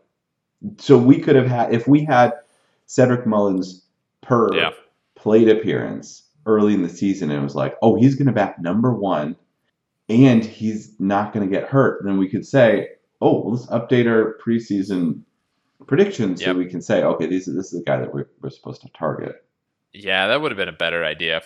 so 0.78 0.98
we 0.98 1.20
could 1.20 1.36
have 1.36 1.48
had 1.48 1.74
if 1.74 1.88
we 1.88 2.04
had 2.06 2.34
Cedric 2.86 3.26
Mullins 3.26 3.86
per 4.22 4.54
Yeah. 4.56 4.72
plate 5.16 5.50
appearance 5.50 6.24
early 6.46 6.74
in 6.74 6.82
the 6.84 6.90
season, 6.90 7.30
and 7.32 7.40
it 7.40 7.44
was 7.44 7.56
like, 7.56 7.76
oh, 7.82 7.96
he's 7.96 8.16
going 8.16 8.28
to 8.28 8.32
bat 8.34 8.62
number 8.62 8.94
one 8.94 9.36
and 10.10 10.46
he's 10.46 10.94
not 11.00 11.34
going 11.34 11.46
to 11.48 11.54
get 11.54 11.68
hurt, 11.68 12.02
then 12.06 12.18
we 12.18 12.30
could 12.30 12.46
say, 12.46 12.88
oh, 13.20 13.42
well, 13.42 13.52
let's 13.56 13.66
update 13.68 14.08
our 14.08 14.38
preseason 14.46 15.22
predictions 15.88 16.40
Yep. 16.42 16.48
so 16.48 16.58
we 16.58 16.66
can 16.66 16.82
say, 16.82 17.04
okay, 17.04 17.26
this 17.28 17.48
is 17.48 17.56
this 17.56 17.74
is 17.74 17.80
the 17.80 17.86
guy 17.86 17.98
that 17.98 18.14
we're, 18.14 18.28
we're 18.42 18.50
supposed 18.50 18.82
to 18.84 18.90
target. 18.90 19.44
Yeah, 19.94 20.28
that 20.28 20.40
would 20.42 20.52
have 20.52 20.58
been 20.58 20.70
a 20.70 20.72
better 20.72 21.04
idea. 21.04 21.42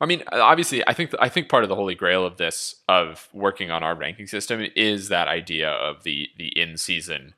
I 0.00 0.06
mean, 0.06 0.22
uh, 0.32 0.40
obviously, 0.40 0.86
I 0.86 0.92
think 0.92 1.12
I 1.18 1.28
think 1.28 1.48
part 1.48 1.62
of 1.62 1.68
the 1.68 1.76
holy 1.76 1.94
grail 1.94 2.26
of 2.26 2.36
this 2.36 2.76
of 2.88 3.28
working 3.32 3.70
on 3.70 3.82
our 3.82 3.94
ranking 3.94 4.26
system 4.26 4.66
is 4.76 5.08
that 5.08 5.28
idea 5.28 5.70
of 5.70 6.02
the 6.04 6.28
the 6.36 6.48
in 6.48 6.76
season 6.76 7.34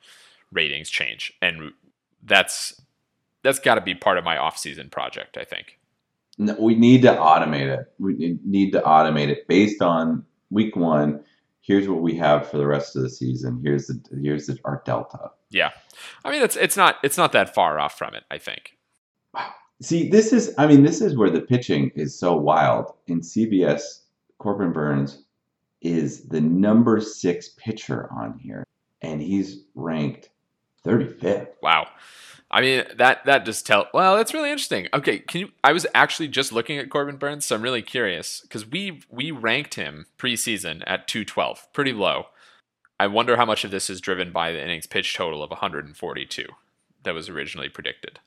ratings 0.53 0.91
change, 0.91 1.33
and 1.41 1.73
that's 2.23 2.81
that's 3.43 3.59
got 3.59 3.77
to 3.77 3.81
be 3.81 3.95
part 3.95 4.19
of 4.19 4.25
my 4.25 4.37
off 4.37 4.59
season 4.59 4.91
project. 4.91 5.37
I 5.37 5.45
think. 5.45 5.79
No, 6.39 6.57
we 6.59 6.75
need 6.75 7.03
to 7.03 7.09
automate 7.15 7.67
it. 7.67 7.93
We 7.99 8.15
need- 8.15 8.47
need 8.47 8.71
to 8.73 8.81
automate 8.81 9.29
it 9.29 9.49
based 9.49 9.83
on 9.83 10.25
week 10.51 10.77
one. 10.77 11.25
Here's 11.61 11.89
what 11.89 12.01
we 12.01 12.15
have 12.17 12.49
for 12.49 12.57
the 12.59 12.67
rest 12.67 12.95
of 12.97 13.03
the 13.03 13.11
season. 13.11 13.61
Here's 13.63 13.89
the 13.89 14.01
here's 14.23 14.47
the, 14.47 14.59
our 14.65 14.83
delta. 14.85 15.31
Yeah, 15.51 15.71
I 16.25 16.31
mean, 16.31 16.43
it's 16.43 16.57
it's 16.57 16.77
not 16.77 16.97
it's 17.03 17.17
not 17.17 17.33
that 17.33 17.55
far 17.55 17.79
off 17.79 17.97
from 17.97 18.15
it. 18.15 18.25
I 18.31 18.39
think. 18.39 18.73
See, 19.81 20.09
this 20.09 20.33
is 20.33 20.55
I 20.59 20.67
mean, 20.67 20.83
this 20.83 21.01
is 21.01 21.17
where 21.17 21.31
the 21.31 21.41
pitching 21.41 21.91
is 21.95 22.19
so 22.19 22.37
wild. 22.37 22.93
In 23.07 23.21
CBS, 23.21 24.01
Corbin 24.39 24.73
Burnes 24.73 25.25
is 25.81 26.29
the 26.29 26.41
number 26.41 27.01
six 27.01 27.51
pitcher 27.57 28.09
on 28.13 28.39
here, 28.39 28.65
and 29.03 29.23
he's 29.23 29.65
ranked 29.75 30.31
35th. 30.85 31.49
Wow. 31.63 31.89
I 32.51 32.63
mean 32.63 32.85
that 32.97 33.27
that 33.27 33.45
just 33.45 33.67
tell 33.67 33.89
well 33.93 34.17
that's 34.17 34.33
really 34.33 34.51
interesting. 34.51 34.89
Okay, 34.95 35.19
can 35.19 35.41
you 35.43 35.49
I 35.63 35.73
was 35.73 35.87
actually 35.95 36.29
just 36.29 36.51
looking 36.51 36.79
at 36.79 36.91
Corbin 36.91 37.17
Burnes, 37.17 37.45
so 37.45 37.55
I'm 37.55 37.63
really 37.63 37.83
curious 37.83 38.41
because 38.41 38.67
we 38.67 39.03
we 39.11 39.31
ranked 39.31 39.75
him 39.75 40.07
preseason 40.19 40.83
at 40.87 41.07
212, 41.07 41.69
pretty 41.73 41.93
low. 41.93 42.27
I 42.99 43.07
wonder 43.07 43.37
how 43.37 43.45
much 43.45 43.65
of 43.65 43.71
this 43.71 43.91
is 43.91 44.01
driven 44.01 44.33
by 44.33 44.51
the 44.51 44.63
innings 44.63 44.87
pitch 44.87 45.15
total 45.15 45.43
of 45.43 45.51
142 45.51 46.47
that 47.05 47.15
was 47.15 47.29
originally 47.29 47.69
predicted. 47.69 48.19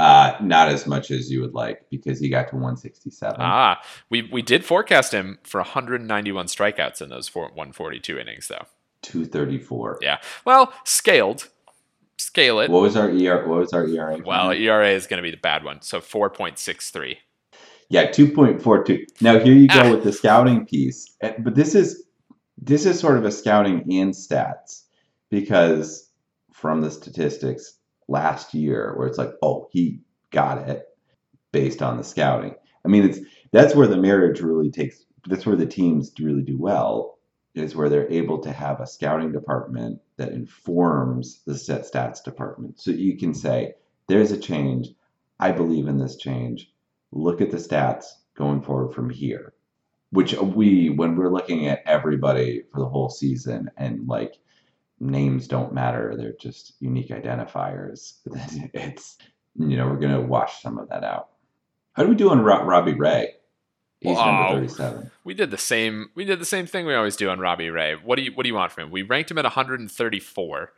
Uh, 0.00 0.36
not 0.40 0.68
as 0.68 0.86
much 0.86 1.10
as 1.10 1.30
you 1.30 1.40
would 1.42 1.52
like 1.52 1.84
because 1.90 2.18
he 2.18 2.28
got 2.28 2.48
to 2.48 2.54
167. 2.54 3.36
Ah, 3.38 3.80
we 4.08 4.22
we 4.32 4.40
did 4.42 4.64
forecast 4.64 5.12
him 5.12 5.38
for 5.44 5.58
191 5.60 6.46
strikeouts 6.46 7.02
in 7.02 7.10
those 7.10 7.28
four, 7.28 7.44
142 7.48 8.18
innings 8.18 8.48
though. 8.48 8.64
234. 9.02 9.98
Yeah. 10.00 10.18
Well, 10.44 10.72
scaled. 10.84 11.48
Scale 12.18 12.60
it. 12.60 12.70
What 12.70 12.82
was 12.82 12.96
our 12.96 13.08
ER? 13.08 13.46
What 13.48 13.58
was 13.60 13.72
our 13.72 13.86
ERA? 13.86 14.18
Well. 14.24 14.52
ERA 14.52 14.90
is 14.90 15.06
going 15.06 15.18
to 15.18 15.22
be 15.22 15.30
the 15.30 15.36
bad 15.38 15.64
one. 15.64 15.80
So 15.82 16.00
4.63. 16.00 17.16
yeah, 17.88 18.10
2.42. 18.10 19.06
Now 19.22 19.38
here 19.38 19.54
you 19.54 19.68
go 19.68 19.80
Ah. 19.80 19.90
with 19.90 20.04
the 20.04 20.12
scouting 20.12 20.66
piece, 20.66 21.16
Eh, 21.22 21.32
but 21.38 21.54
this 21.54 21.74
is 21.74 22.04
this 22.62 22.84
is 22.86 22.98
sort 23.00 23.16
of 23.18 23.24
a 23.24 23.30
scouting 23.32 23.80
and 24.00 24.12
stats 24.14 24.84
because 25.30 26.10
from 26.52 26.80
the 26.82 26.90
statistics 26.90 27.78
last 28.10 28.52
year, 28.52 28.94
where 28.96 29.06
it's 29.06 29.18
like, 29.18 29.32
oh, 29.42 29.68
he 29.72 30.00
got 30.30 30.68
it 30.68 30.86
based 31.52 31.82
on 31.82 31.96
the 31.96 32.04
scouting. 32.04 32.54
I 32.84 32.88
mean, 32.88 33.04
it's 33.04 33.20
that's 33.52 33.74
where 33.74 33.86
the 33.86 33.96
marriage 33.96 34.40
really 34.40 34.70
takes. 34.70 35.04
That's 35.26 35.46
where 35.46 35.56
the 35.56 35.66
teams 35.66 36.12
really 36.20 36.42
do 36.42 36.58
well. 36.58 37.18
Is 37.54 37.74
where 37.74 37.88
they're 37.88 38.10
able 38.10 38.38
to 38.42 38.52
have 38.52 38.80
a 38.80 38.86
scouting 38.86 39.32
department 39.32 40.00
that 40.18 40.30
informs 40.32 41.42
the 41.46 41.58
set 41.58 41.82
stats 41.82 42.22
department. 42.22 42.78
So 42.78 42.92
you 42.92 43.18
can 43.18 43.34
say, 43.34 43.74
there's 44.06 44.30
a 44.30 44.38
change. 44.38 44.88
I 45.40 45.50
believe 45.50 45.88
in 45.88 45.98
this 45.98 46.16
change. 46.16 46.72
Look 47.10 47.40
at 47.40 47.50
the 47.50 47.56
stats 47.56 48.04
going 48.36 48.62
forward 48.62 48.94
from 48.94 49.10
here. 49.10 49.52
Which 50.10 50.34
we, 50.34 50.90
when 50.90 51.16
we're 51.16 51.32
looking 51.32 51.66
at 51.66 51.82
everybody 51.86 52.62
for 52.72 52.78
the 52.78 52.88
whole 52.88 53.08
season 53.08 53.70
and 53.76 54.06
like 54.06 54.36
names 55.00 55.48
don't 55.48 55.72
matter, 55.72 56.14
they're 56.16 56.34
just 56.40 56.74
unique 56.80 57.08
identifiers. 57.08 58.14
It's, 58.74 59.18
you 59.56 59.76
know, 59.76 59.86
we're 59.88 59.96
going 59.98 60.12
to 60.14 60.20
wash 60.20 60.62
some 60.62 60.78
of 60.78 60.88
that 60.90 61.02
out. 61.02 61.30
How 61.94 62.04
do 62.04 62.08
we 62.08 62.14
do 62.14 62.30
on 62.30 62.42
Ro- 62.42 62.64
Robbie 62.64 62.94
Ray? 62.94 63.34
He's 64.00 64.16
Wow. 64.16 64.52
number 64.52 64.66
37. 64.68 65.10
We 65.24 65.34
did 65.34 65.50
the 65.50 65.58
same. 65.58 66.10
We 66.14 66.24
did 66.24 66.38
the 66.40 66.44
same 66.46 66.66
thing 66.66 66.86
we 66.86 66.94
always 66.94 67.16
do 67.16 67.28
on 67.28 67.38
Robbie 67.40 67.68
Ray. 67.70 67.94
What 67.96 68.16
do 68.16 68.22
you 68.22 68.32
What 68.32 68.44
do 68.44 68.48
you 68.48 68.54
want 68.54 68.72
from 68.72 68.84
him? 68.84 68.90
We 68.90 69.02
ranked 69.02 69.30
him 69.30 69.36
at 69.38 69.44
134. 69.44 70.72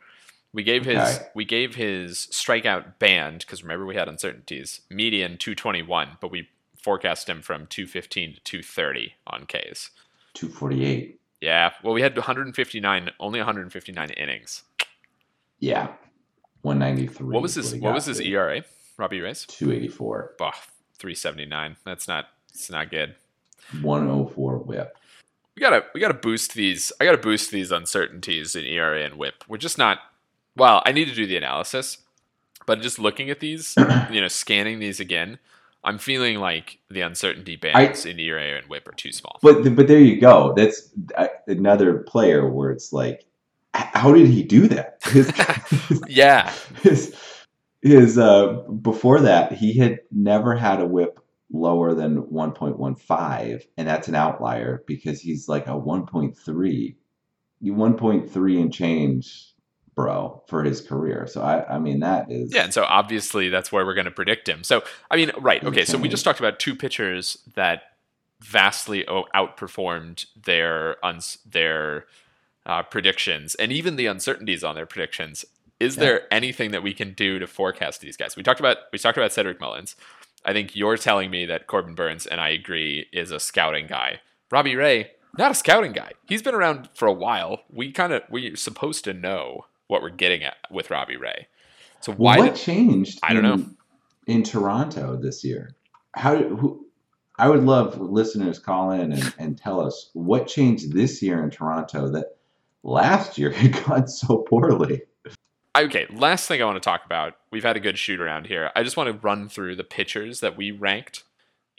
We 0.51 0.63
gave 0.63 0.83
his 0.85 1.19
we 1.33 1.45
gave 1.45 1.75
his 1.75 2.27
strikeout 2.31 2.99
band 2.99 3.39
because 3.39 3.63
remember 3.63 3.85
we 3.85 3.95
had 3.95 4.09
uncertainties 4.09 4.81
median 4.89 5.37
221, 5.37 6.17
but 6.19 6.31
we 6.31 6.49
forecast 6.81 7.29
him 7.29 7.41
from 7.41 7.65
215 7.67 8.35
to 8.35 8.39
230 8.41 9.13
on 9.25 9.45
Ks. 9.45 9.91
248. 10.33 11.19
Yeah, 11.43 11.73
well 11.83 11.93
we 11.93 12.01
had 12.01 12.15
159, 12.15 13.11
only 13.19 13.39
159 13.39 14.09
innings. 14.11 14.63
Yeah. 15.59 15.87
193. 16.61 17.27
What 17.27 17.41
was 17.41 17.57
is 17.57 17.71
his 17.71 17.81
What 17.81 17.93
was 17.93 18.05
his. 18.05 18.21
ERA? 18.21 18.63
Robbie 18.95 19.19
Ray's. 19.19 19.45
284. 19.47 20.35
Bah, 20.39 20.53
379. 20.99 21.75
That's 21.83 22.07
not 22.07 22.27
it's 22.47 22.71
not 22.71 22.89
good. 22.89 23.15
104 23.81 24.59
whip. 24.59 24.97
We 25.57 25.59
gotta 25.59 25.83
we 25.93 25.99
gotta 25.99 26.13
boost 26.13 26.53
these. 26.53 26.93
I 27.01 27.03
gotta 27.03 27.17
boost 27.17 27.51
these 27.51 27.73
uncertainties 27.73 28.55
in 28.55 28.63
ERA 28.63 29.03
and 29.03 29.15
WHIP. 29.15 29.43
We're 29.49 29.57
just 29.57 29.77
not. 29.77 29.99
Well, 30.55 30.81
I 30.85 30.93
need 30.93 31.09
to 31.09 31.13
do 31.13 31.27
the 31.27 31.35
analysis, 31.35 31.97
but 32.65 32.79
just 32.79 32.99
looking 32.99 33.29
at 33.29 33.41
these, 33.41 33.75
you 34.09 34.21
know, 34.21 34.29
scanning 34.29 34.79
these 34.79 35.01
again, 35.01 35.39
I'm 35.83 35.97
feeling 35.97 36.39
like 36.39 36.79
the 36.89 37.01
uncertainty 37.01 37.55
bands 37.55 38.05
in 38.05 38.19
ERA 38.19 38.57
and 38.57 38.67
WHIP 38.67 38.87
are 38.87 38.93
too 38.93 39.11
small. 39.11 39.39
But 39.41 39.75
but 39.75 39.87
there 39.87 39.99
you 39.99 40.19
go. 40.19 40.53
That's 40.55 40.89
uh, 41.15 41.27
another 41.47 41.99
player 41.99 42.49
where 42.49 42.71
it's 42.71 42.93
like, 42.93 43.25
how 43.73 44.13
did 44.13 44.27
he 44.27 44.43
do 44.43 44.67
that? 44.67 44.99
His, 45.03 45.31
yeah, 46.07 46.53
his 46.81 47.15
his 47.81 48.17
uh 48.17 48.53
before 48.81 49.19
that 49.19 49.51
he 49.51 49.77
had 49.77 49.99
never 50.11 50.55
had 50.55 50.79
a 50.79 50.87
whip 50.87 51.19
lower 51.51 51.93
than 51.93 52.23
1.15 52.23 53.61
and 53.77 53.87
that's 53.87 54.07
an 54.07 54.15
outlier 54.15 54.83
because 54.87 55.21
he's 55.21 55.47
like 55.47 55.67
a 55.67 55.71
1.3 55.71 56.95
you 57.59 57.73
1.3 57.73 58.61
and 58.61 58.73
change 58.73 59.52
bro 59.95 60.41
for 60.47 60.63
his 60.63 60.81
career 60.81 61.27
so 61.27 61.41
i 61.41 61.75
i 61.75 61.77
mean 61.79 61.99
that 61.99 62.31
is 62.31 62.53
yeah, 62.53 62.63
and 62.63 62.73
so 62.73 62.83
obviously 62.83 63.49
that's 63.49 63.71
where 63.71 63.85
we're 63.85 63.93
going 63.93 64.05
to 64.05 64.11
predict 64.11 64.47
him. 64.49 64.63
So 64.63 64.83
I 65.11 65.15
mean, 65.17 65.31
right? 65.39 65.63
Okay, 65.63 65.85
so 65.85 65.97
we 65.97 66.09
just 66.09 66.23
talked 66.23 66.39
about 66.39 66.59
two 66.59 66.75
pitchers 66.75 67.37
that 67.55 67.83
vastly 68.41 69.05
outperformed 69.07 70.25
their 70.45 71.03
uns- 71.05 71.37
their 71.45 72.05
uh, 72.65 72.83
predictions 72.83 73.55
and 73.55 73.71
even 73.71 73.95
the 73.95 74.05
uncertainties 74.05 74.63
on 74.63 74.75
their 74.75 74.85
predictions. 74.85 75.45
Is 75.79 75.95
Yeah. 75.97 76.01
there 76.03 76.33
anything 76.33 76.71
that 76.71 76.83
we 76.83 76.93
can 76.93 77.13
do 77.13 77.39
to 77.39 77.47
forecast 77.47 78.01
these 78.01 78.15
guys? 78.17 78.35
We 78.35 78.43
talked 78.43 78.59
about 78.59 78.77
we 78.91 78.99
talked 78.99 79.17
about 79.17 79.31
Cedric 79.33 79.59
Mullins. 79.59 79.95
I 80.45 80.53
think 80.53 80.75
you're 80.75 80.97
telling 80.97 81.29
me 81.31 81.45
that 81.45 81.67
Corbin 81.67 81.95
Burnes, 81.95 82.25
and 82.25 82.41
I 82.41 82.49
agree, 82.49 83.07
is 83.13 83.31
a 83.31 83.39
scouting 83.39 83.87
guy. 83.87 84.19
Robbie 84.51 84.75
Ray, 84.75 85.11
not 85.37 85.51
a 85.51 85.55
scouting 85.55 85.93
guy. 85.93 86.11
He's 86.27 86.41
been 86.41 86.55
around 86.55 86.89
for 86.93 87.07
a 87.07 87.13
while. 87.13 87.61
We 87.69 87.91
kind 87.91 88.11
of 88.13 88.23
we're 88.29 88.55
supposed 88.55 89.03
to 89.05 89.13
know 89.13 89.65
what 89.93 90.01
we're 90.01 90.09
getting 90.09 90.43
at 90.43 90.57
with 90.71 90.89
Robbie 90.89 91.17
Ray. 91.17 91.47
So 92.01 92.11
why? 92.11 92.37
what 92.39 92.55
did, 92.55 92.55
changed 92.55 93.19
I 93.23 93.33
don't 93.33 93.45
in, 93.45 93.59
know. 93.59 93.69
in 94.27 94.43
toronto 94.43 95.15
this 95.15 95.43
year 95.43 95.75
how 96.15 96.35
who 96.35 96.85
i 97.37 97.47
would 97.47 97.63
love 97.63 97.99
listeners 97.99 98.59
call 98.59 98.91
in 98.91 99.13
and, 99.13 99.33
and 99.39 99.57
tell 99.57 99.79
us 99.79 100.09
what 100.13 100.47
changed 100.47 100.91
this 100.93 101.21
year 101.21 101.41
in 101.41 101.49
toronto 101.49 102.09
that 102.09 102.35
last 102.83 103.37
year 103.37 103.51
had 103.53 103.85
gone 103.85 104.07
so 104.07 104.39
poorly 104.39 105.03
okay, 105.75 106.05
last 106.11 106.47
thing 106.47 106.61
I 106.61 106.65
want 106.65 106.75
to 106.75 106.87
talk 106.87 107.03
about. 107.03 107.33
We've 107.51 107.63
had 107.63 107.75
a 107.75 107.79
good 107.79 107.97
shoot 107.97 108.21
around 108.21 108.45
here. 108.45 108.69
I 108.75 108.83
just 108.83 108.95
want 108.95 109.09
to 109.09 109.27
run 109.27 109.49
through 109.49 109.75
the 109.75 109.83
pitchers 109.83 110.39
that 110.41 110.55
we 110.55 110.69
ranked 110.69 111.23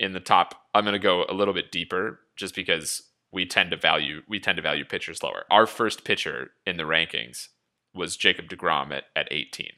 in 0.01 0.15
the 0.15 0.21
top. 0.21 0.67
I'm 0.75 0.85
going 0.85 0.95
to 0.95 0.99
go 0.99 1.25
a 1.29 1.33
little 1.33 1.55
bit 1.55 1.71
deeper 1.71 2.19
just 2.35 2.57
because 2.57 3.03
we 3.33 3.47
tend 3.47 3.71
to 3.73 3.77
value 3.77 4.23
we 4.29 4.41
tend 4.41 4.57
to 4.57 4.63
value 4.63 4.85
pitchers 4.85 5.23
lower. 5.23 5.45
Our 5.51 5.67
first 5.67 6.05
pitcher 6.05 6.53
in 6.67 6.77
the 6.77 6.85
rankings 6.85 7.49
was 7.95 8.17
Jacob 8.17 8.49
DeGrom 8.49 8.93
at, 8.93 9.05
at 9.15 9.29
18. 9.31 9.71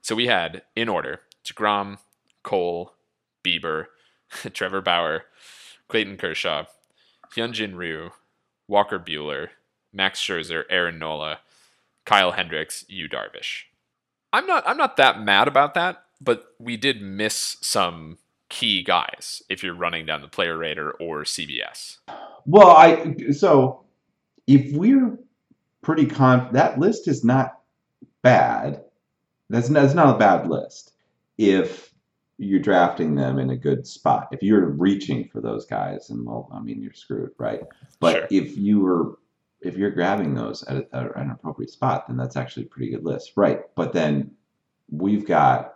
So 0.00 0.14
we 0.14 0.26
had 0.26 0.62
in 0.74 0.88
order 0.88 1.20
DeGrom, 1.44 1.98
Cole, 2.42 2.94
Bieber, 3.44 3.86
Trevor 4.52 4.80
Bauer, 4.80 5.24
Clayton 5.88 6.16
Kershaw, 6.16 6.64
Hyunjin 7.34 7.76
Ryu, 7.76 8.10
Walker 8.68 8.98
Buehler, 8.98 9.48
Max 9.92 10.20
Scherzer, 10.20 10.64
Aaron 10.70 10.98
Nola, 10.98 11.40
Kyle 12.04 12.32
Hendricks, 12.32 12.84
Yu 12.88 13.08
Darvish. 13.08 13.64
I'm 14.32 14.46
not 14.46 14.62
I'm 14.66 14.76
not 14.76 14.96
that 14.96 15.20
mad 15.20 15.48
about 15.48 15.74
that, 15.74 16.04
but 16.20 16.54
we 16.58 16.76
did 16.76 17.02
miss 17.02 17.56
some 17.60 18.18
key 18.48 18.82
guys 18.82 19.42
if 19.48 19.62
you're 19.62 19.74
running 19.74 20.06
down 20.06 20.20
the 20.20 20.28
player 20.28 20.56
rater 20.56 20.92
or 20.92 21.24
CBS. 21.24 21.98
Well, 22.46 22.70
I 22.70 23.16
so 23.32 23.84
if 24.46 24.72
we're 24.72 25.18
pretty 25.82 26.06
con 26.06 26.48
that 26.52 26.78
list 26.78 27.08
is 27.08 27.24
not 27.24 27.59
bad. 28.22 28.82
That's 29.48 29.68
not, 29.68 29.82
that's 29.82 29.94
not 29.94 30.14
a 30.14 30.18
bad 30.18 30.48
list. 30.48 30.92
If 31.38 31.92
you're 32.38 32.60
drafting 32.60 33.14
them 33.14 33.38
in 33.38 33.50
a 33.50 33.56
good 33.56 33.86
spot, 33.86 34.28
if 34.32 34.42
you're 34.42 34.66
reaching 34.66 35.28
for 35.28 35.40
those 35.40 35.66
guys, 35.66 36.10
and 36.10 36.24
well, 36.26 36.48
I 36.52 36.60
mean, 36.60 36.82
you're 36.82 36.92
screwed, 36.92 37.30
right? 37.38 37.62
But 37.98 38.14
Sure. 38.14 38.26
if 38.30 38.56
you 38.56 38.80
were 38.80 39.18
if 39.62 39.76
you're 39.76 39.90
grabbing 39.90 40.32
those 40.34 40.62
at, 40.62 40.76
a, 40.78 40.86
at 40.94 41.16
an 41.16 41.30
appropriate 41.30 41.70
spot, 41.70 42.08
then 42.08 42.16
that's 42.16 42.34
actually 42.36 42.62
a 42.62 42.68
pretty 42.68 42.90
good 42.92 43.04
list, 43.04 43.32
right? 43.36 43.60
But 43.74 43.92
then 43.92 44.30
we've 44.90 45.26
got 45.26 45.74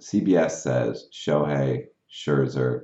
CBS 0.00 0.52
says 0.52 1.08
Shohei, 1.12 1.86
Scherzer, 2.08 2.82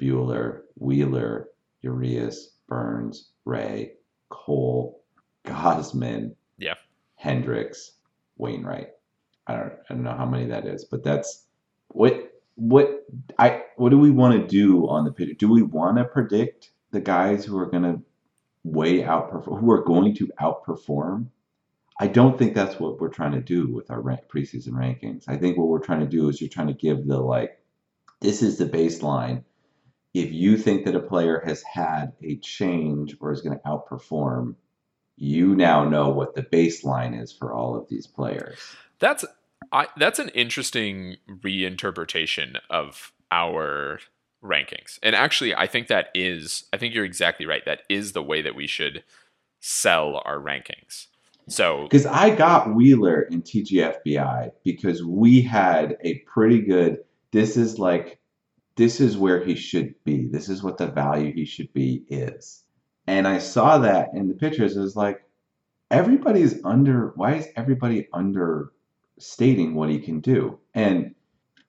Buehler, 0.00 0.60
Wheeler, 0.76 1.48
Urias, 1.80 2.50
Burnes, 2.68 3.30
Ray, 3.44 3.94
Cole, 4.28 5.02
Gausman, 5.44 6.36
Yeah. 6.58 6.74
Hendricks, 7.16 7.92
Wainwright. 8.42 8.88
I 9.46 9.54
don't 9.54 9.72
I 9.88 9.94
don't 9.94 10.02
know 10.02 10.16
how 10.16 10.26
many 10.26 10.46
that 10.46 10.66
is, 10.66 10.84
but 10.84 11.04
that's 11.04 11.46
what 11.88 12.32
what 12.56 13.06
I 13.38 13.62
what 13.76 13.90
do 13.90 13.98
we 13.98 14.10
want 14.10 14.40
to 14.40 14.46
do 14.46 14.88
on 14.88 15.04
the 15.04 15.12
pitch? 15.12 15.38
Do 15.38 15.50
we 15.50 15.62
want 15.62 15.98
to 15.98 16.04
predict 16.04 16.70
the 16.90 17.00
guys 17.00 17.44
who 17.44 17.56
are 17.58 17.70
going 17.70 17.84
to 17.84 18.02
way 18.64 19.02
outperform 19.02 19.60
who 19.60 19.70
are 19.70 19.84
going 19.84 20.14
to 20.16 20.30
outperform? 20.40 21.28
I 22.00 22.08
don't 22.08 22.36
think 22.36 22.54
that's 22.54 22.80
what 22.80 23.00
we're 23.00 23.10
trying 23.10 23.32
to 23.32 23.40
do 23.40 23.72
with 23.72 23.90
our 23.90 24.00
rank, 24.00 24.22
preseason 24.28 24.72
rankings. 24.72 25.24
I 25.28 25.36
think 25.36 25.56
what 25.56 25.68
we're 25.68 25.78
trying 25.78 26.00
to 26.00 26.06
do 26.06 26.28
is 26.28 26.40
you're 26.40 26.50
trying 26.50 26.66
to 26.66 26.72
give 26.72 27.06
the 27.06 27.18
like 27.18 27.60
this 28.20 28.42
is 28.42 28.58
the 28.58 28.66
baseline. 28.66 29.44
If 30.14 30.32
you 30.32 30.56
think 30.56 30.84
that 30.84 30.96
a 30.96 31.00
player 31.00 31.42
has 31.44 31.62
had 31.62 32.12
a 32.22 32.36
change 32.38 33.16
or 33.20 33.32
is 33.32 33.40
going 33.40 33.58
to 33.58 33.64
outperform, 33.64 34.56
you 35.16 35.54
now 35.54 35.88
know 35.88 36.08
what 36.08 36.34
the 36.34 36.42
baseline 36.42 37.20
is 37.20 37.32
for 37.32 37.52
all 37.52 37.76
of 37.76 37.88
these 37.88 38.06
players. 38.06 38.58
That's 38.98 39.24
I, 39.72 39.86
that's 39.96 40.18
an 40.18 40.28
interesting 40.30 41.16
reinterpretation 41.28 42.58
of 42.68 43.12
our 43.30 44.00
rankings. 44.42 44.98
And 45.02 45.14
actually, 45.14 45.54
I 45.54 45.66
think 45.66 45.88
that 45.88 46.08
is 46.14 46.64
I 46.72 46.76
think 46.76 46.94
you're 46.94 47.04
exactly 47.04 47.46
right. 47.46 47.64
That 47.64 47.82
is 47.88 48.12
the 48.12 48.22
way 48.22 48.42
that 48.42 48.54
we 48.54 48.66
should 48.66 49.04
sell 49.60 50.20
our 50.24 50.38
rankings. 50.38 51.06
So 51.48 51.84
Because 51.84 52.06
I 52.06 52.34
got 52.34 52.74
Wheeler 52.74 53.22
in 53.22 53.42
TGFBI 53.42 54.50
because 54.64 55.02
we 55.02 55.42
had 55.42 55.96
a 56.02 56.18
pretty 56.20 56.60
good. 56.60 56.98
This 57.32 57.56
is 57.56 57.78
like, 57.78 58.20
this 58.76 59.00
is 59.00 59.16
where 59.16 59.42
he 59.42 59.54
should 59.54 59.94
be. 60.04 60.28
This 60.28 60.48
is 60.48 60.62
what 60.62 60.78
the 60.78 60.86
value 60.86 61.32
he 61.32 61.44
should 61.44 61.72
be 61.72 62.04
is. 62.08 62.62
And 63.06 63.26
I 63.26 63.38
saw 63.38 63.78
that 63.78 64.10
in 64.14 64.28
the 64.28 64.34
pictures. 64.34 64.76
It 64.76 64.80
was 64.80 64.96
like, 64.96 65.24
everybody's 65.90 66.64
under. 66.64 67.12
Why 67.16 67.34
is 67.34 67.48
everybody 67.56 68.08
understating 68.12 69.74
what 69.74 69.90
he 69.90 69.98
can 69.98 70.20
do? 70.20 70.58
And 70.74 71.14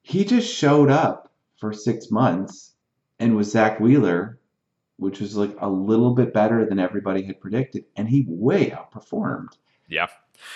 he 0.01 0.25
just 0.25 0.53
showed 0.53 0.91
up 0.91 1.31
for 1.57 1.73
six 1.73 2.11
months 2.11 2.73
and 3.19 3.35
was 3.35 3.51
Zack 3.51 3.79
Wheeler, 3.79 4.39
which 4.97 5.19
was 5.19 5.35
like 5.35 5.55
a 5.59 5.69
little 5.69 6.13
bit 6.13 6.33
better 6.33 6.65
than 6.65 6.79
everybody 6.79 7.23
had 7.23 7.39
predicted, 7.39 7.85
and 7.95 8.07
he 8.07 8.25
way 8.27 8.69
outperformed 8.69 9.49
yeah, 9.87 10.07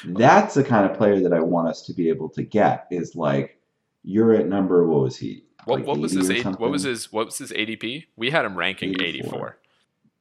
that's 0.05 0.55
the 0.55 0.63
kind 0.63 0.89
of 0.89 0.97
player 0.97 1.19
that 1.21 1.33
I 1.33 1.39
want 1.39 1.67
us 1.67 1.81
to 1.83 1.93
be 1.93 2.09
able 2.09 2.29
to 2.29 2.43
get. 2.43 2.87
Is 2.91 3.15
like 3.15 3.59
you're 4.03 4.33
at 4.33 4.47
number 4.47 4.85
what 4.87 5.01
was 5.01 5.17
he? 5.17 5.43
what, 5.65 5.79
Like 5.79 5.87
what 5.87 5.99
was 5.99 6.13
his 6.13 6.43
what 6.43 6.71
was 6.71 6.83
his 6.83 7.11
what 7.11 7.27
was 7.27 7.37
his 7.37 7.51
ADP? 7.51 8.05
We 8.15 8.31
had 8.31 8.45
him 8.45 8.57
ranking 8.57 8.91
84. 9.01 9.07
84. 9.07 9.57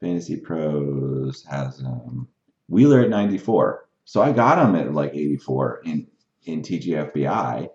Fantasy 0.07 0.37
Pros 0.37 1.45
has 1.51 1.81
um, 1.81 2.29
Wheeler 2.69 3.01
at 3.01 3.11
94. 3.11 3.89
So 4.05 4.23
I 4.23 4.31
got 4.31 4.65
him 4.65 4.77
at 4.77 4.95
like 4.95 5.15
84 5.15 5.83
in 5.85 6.07
in 6.45 6.63
TGFBI 6.63 7.69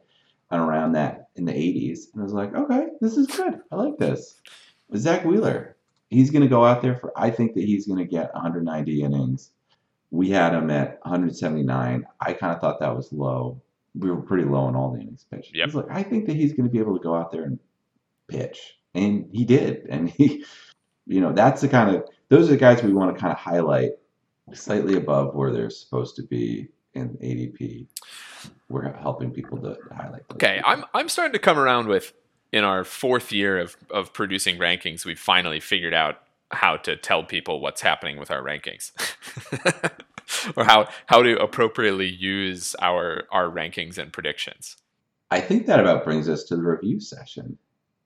and 0.49 0.61
around 0.61 0.93
that 0.93 1.27
in 1.35 1.43
the 1.43 1.51
80s. 1.51 2.05
And 2.13 2.21
I 2.21 2.23
was 2.23 2.31
like, 2.31 2.55
okay, 2.55 2.87
this 3.01 3.17
is 3.17 3.27
good. 3.27 3.59
I 3.69 3.75
like 3.75 3.97
this. 3.97 4.39
Zack 4.95 5.25
Wheeler, 5.25 5.75
he's 6.09 6.31
going 6.31 6.41
to 6.41 6.47
go 6.47 6.63
out 6.63 6.81
there 6.81 6.95
for. 6.95 7.11
I 7.17 7.31
think 7.31 7.53
that 7.55 7.65
he's 7.65 7.85
going 7.85 7.99
to 7.99 8.05
get 8.05 8.33
190 8.33 9.03
innings. 9.03 9.51
We 10.09 10.29
had 10.29 10.53
him 10.53 10.69
at 10.69 10.99
179. 11.03 12.05
I 12.21 12.33
kind 12.33 12.53
of 12.53 12.61
thought 12.61 12.79
that 12.79 12.95
was 12.95 13.11
low. 13.11 13.61
We 13.93 14.09
were 14.09 14.21
pretty 14.21 14.45
low 14.45 14.61
on 14.61 14.75
all 14.77 14.93
the 14.93 15.01
innings 15.01 15.25
pitched. 15.29 15.53
Yep. 15.53 15.65
He's 15.65 15.75
like, 15.75 15.91
I 15.91 16.03
think 16.03 16.27
that 16.27 16.37
he's 16.37 16.53
going 16.53 16.67
to 16.67 16.71
be 16.71 16.79
able 16.79 16.97
to 16.97 17.03
go 17.03 17.13
out 17.13 17.33
there 17.33 17.43
and 17.43 17.59
pitch, 18.29 18.77
and 18.95 19.27
he 19.33 19.43
did. 19.43 19.85
And 19.89 20.09
he, 20.09 20.45
you 21.05 21.19
know, 21.19 21.33
that's 21.33 21.59
the 21.59 21.67
kind 21.67 21.93
of 21.93 22.05
those 22.31 22.47
are 22.47 22.53
the 22.53 22.57
guys 22.57 22.81
we 22.81 22.93
want 22.93 23.13
to 23.13 23.19
kind 23.19 23.33
of 23.33 23.37
highlight 23.37 23.91
slightly 24.53 24.95
above 24.95 25.35
where 25.35 25.51
they're 25.51 25.69
supposed 25.69 26.15
to 26.15 26.23
be 26.23 26.69
in 26.93 27.09
ADP. 27.21 27.87
We're 28.69 28.91
helping 28.93 29.31
people 29.31 29.57
to 29.59 29.77
highlight. 29.93 30.23
Okay, 30.31 30.55
people. 30.55 30.71
I'm 30.71 30.85
I'm 30.93 31.09
starting 31.09 31.33
to 31.33 31.39
come 31.39 31.59
around 31.59 31.89
with 31.89 32.13
in 32.53 32.63
our 32.63 32.85
fourth 32.85 33.33
year 33.33 33.59
of 33.59 33.75
of 33.89 34.13
producing 34.13 34.57
rankings, 34.57 35.05
we've 35.05 35.19
finally 35.19 35.59
figured 35.59 35.93
out 35.93 36.21
how 36.51 36.77
to 36.77 36.95
tell 36.95 37.23
people 37.23 37.59
what's 37.59 37.81
happening 37.81 38.17
with 38.17 38.31
our 38.31 38.41
rankings. 38.41 38.91
or 40.55 40.63
how 40.63 40.87
how 41.07 41.21
to 41.21 41.37
appropriately 41.37 42.09
use 42.09 42.77
our 42.81 43.23
our 43.29 43.49
rankings 43.49 43.97
and 43.97 44.13
predictions. 44.13 44.77
I 45.29 45.41
think 45.41 45.65
that 45.67 45.81
about 45.81 46.05
brings 46.05 46.29
us 46.29 46.45
to 46.45 46.55
the 46.55 46.63
review 46.63 47.01
session. 47.01 47.57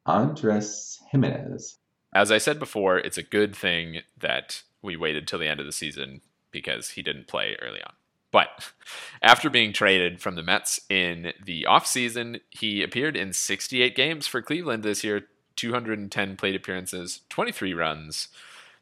Andres 0.08 1.00
Gimenez. 1.12 1.78
As 2.16 2.32
I 2.32 2.38
said 2.38 2.60
before, 2.60 2.98
it's 2.98 3.18
a 3.18 3.24
good 3.24 3.54
thing 3.54 4.00
that 4.18 4.64
we 4.82 4.96
waited 4.96 5.28
till 5.28 5.38
the 5.38 5.50
end 5.50 5.60
of 5.60 5.66
the 5.66 5.74
season 5.74 6.22
because 6.50 6.92
he 6.92 7.02
didn't 7.02 7.28
play 7.28 7.58
early 7.62 7.82
on. 7.84 7.92
But 8.32 8.72
after 9.22 9.50
being 9.50 9.74
traded 9.74 10.22
from 10.22 10.36
the 10.36 10.42
Mets 10.42 10.80
in 10.90 11.34
the 11.44 11.68
offseason, 11.70 12.40
he 12.50 12.82
appeared 12.82 13.18
in 13.18 13.34
68 13.34 13.98
games 13.98 14.28
for 14.28 14.42
Cleveland 14.42 14.84
this 14.84 15.04
year, 15.04 15.28
210 15.58 16.38
plate 16.38 16.56
appearances, 16.56 17.20
23 17.28 17.74
runs, 17.74 18.30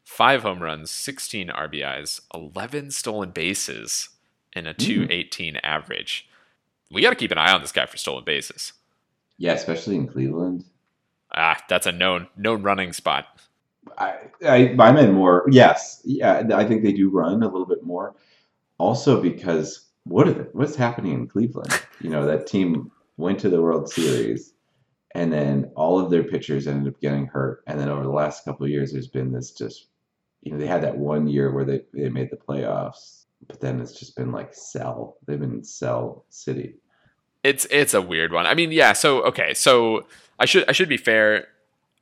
5 0.04 0.42
home 0.42 0.62
runs, 0.62 0.92
16 0.92 1.48
RBIs, 1.48 2.20
11 2.32 2.92
stolen 2.92 3.32
bases, 3.32 4.10
and 4.52 4.68
a 4.68 4.74
mm-hmm. 4.74 5.06
218 5.06 5.56
average. 5.56 6.28
We 6.88 7.02
got 7.02 7.10
to 7.10 7.16
keep 7.16 7.32
an 7.32 7.38
eye 7.38 7.52
on 7.52 7.62
this 7.62 7.72
guy 7.72 7.86
for 7.86 7.96
stolen 7.96 8.22
bases. 8.22 8.74
Yeah, 9.38 9.54
especially 9.54 9.96
in 9.96 10.06
Cleveland. 10.06 10.64
Ah, 11.34 11.60
that's 11.68 11.86
a 11.86 11.92
known 11.92 12.28
known 12.36 12.62
running 12.62 12.92
spot. 12.92 13.26
I, 13.98 14.14
I, 14.46 14.76
I 14.78 14.92
meant 14.92 15.12
more. 15.12 15.46
Yes, 15.50 16.00
yeah, 16.04 16.42
I 16.54 16.64
think 16.64 16.82
they 16.82 16.92
do 16.92 17.10
run 17.10 17.42
a 17.42 17.48
little 17.48 17.66
bit 17.66 17.84
more. 17.84 18.14
Also, 18.78 19.20
because 19.20 19.88
what 20.04 20.28
is 20.28 20.36
it? 20.36 20.50
What's 20.54 20.76
happening 20.76 21.12
in 21.12 21.28
Cleveland? 21.28 21.82
You 22.00 22.10
know, 22.10 22.26
that 22.26 22.46
team 22.46 22.90
went 23.16 23.38
to 23.40 23.48
the 23.48 23.62
World 23.62 23.88
Series, 23.90 24.52
and 25.14 25.32
then 25.32 25.70
all 25.76 25.98
of 25.98 26.10
their 26.10 26.24
pitchers 26.24 26.66
ended 26.66 26.92
up 26.92 27.00
getting 27.00 27.26
hurt. 27.26 27.62
And 27.66 27.78
then 27.78 27.88
over 27.88 28.02
the 28.02 28.10
last 28.10 28.44
couple 28.44 28.64
of 28.64 28.70
years, 28.70 28.92
there's 28.92 29.08
been 29.08 29.32
this 29.32 29.52
just, 29.52 29.88
you 30.42 30.52
know, 30.52 30.58
they 30.58 30.66
had 30.66 30.82
that 30.82 30.96
one 30.96 31.26
year 31.26 31.52
where 31.52 31.64
they 31.64 31.82
they 31.92 32.08
made 32.08 32.30
the 32.30 32.36
playoffs, 32.36 33.24
but 33.46 33.60
then 33.60 33.80
it's 33.80 33.98
just 33.98 34.16
been 34.16 34.32
like 34.32 34.54
sell. 34.54 35.18
They've 35.26 35.40
been 35.40 35.64
sell 35.64 36.24
city. 36.30 36.76
It's 37.44 37.66
it's 37.70 37.94
a 37.94 38.02
weird 38.02 38.32
one. 38.32 38.46
I 38.46 38.54
mean, 38.54 38.72
yeah. 38.72 38.92
So 38.94 39.22
okay, 39.24 39.54
so 39.54 40.06
I 40.40 40.46
should 40.46 40.68
I 40.68 40.72
should 40.72 40.88
be 40.88 40.96
fair. 40.96 41.46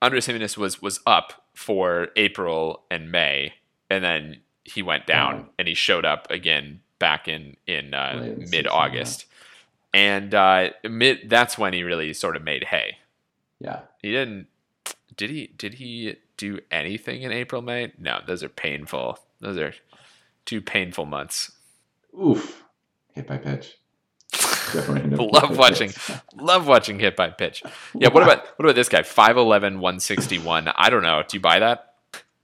Andres 0.00 0.26
Gimenez 0.26 0.56
was 0.56 0.80
was 0.80 1.00
up 1.06 1.44
for 1.54 2.08
April 2.16 2.82
and 2.90 3.10
May, 3.12 3.54
and 3.90 4.02
then 4.02 4.38
he 4.64 4.82
went 4.82 5.06
down 5.06 5.46
Oh. 5.48 5.52
and 5.58 5.68
he 5.68 5.74
showed 5.74 6.04
up 6.04 6.30
again 6.30 6.80
back 6.98 7.26
in 7.28 7.56
in 7.66 7.92
uh, 7.92 8.14
Late 8.14 8.28
in 8.28 8.34
the 8.40 8.46
season, 8.46 8.50
mid 8.58 8.66
August, 8.68 9.26
and 9.92 10.34
uh, 10.34 10.70
mid 10.88 11.28
that's 11.28 11.58
when 11.58 11.72
he 11.72 11.82
really 11.82 12.12
sort 12.14 12.36
of 12.36 12.42
made 12.42 12.64
hay. 12.64 12.98
Yeah. 13.58 13.80
He 14.00 14.10
didn't. 14.12 14.46
Did 15.16 15.30
he? 15.30 15.48
Did 15.58 15.74
he 15.74 16.16
do 16.36 16.60
anything 16.70 17.22
in 17.22 17.32
April 17.32 17.62
May? 17.62 17.92
No, 17.98 18.20
those 18.26 18.42
are 18.42 18.48
painful. 18.48 19.18
Those 19.40 19.58
are 19.58 19.74
two 20.46 20.60
painful 20.60 21.04
months. 21.06 21.52
Oof. 22.18 22.64
Hit 23.12 23.26
by 23.26 23.36
pitch. 23.38 23.76
Definitely 24.72 25.16
Love 25.32 25.56
watching. 25.58 25.90
Love 26.36 26.66
watching 26.66 26.98
hit 26.98 27.16
by 27.16 27.30
pitch. 27.30 27.62
Yeah. 27.94 28.08
What 28.08 28.22
about 28.22 28.46
what 28.58 28.64
about 28.66 28.74
this 28.74 28.88
guy? 28.88 29.02
5'11", 29.02 29.78
161. 29.78 30.68
I 30.74 30.90
don't 30.90 31.02
know. 31.02 31.22
Do 31.26 31.36
you 31.36 31.40
buy 31.40 31.58
that? 31.60 31.94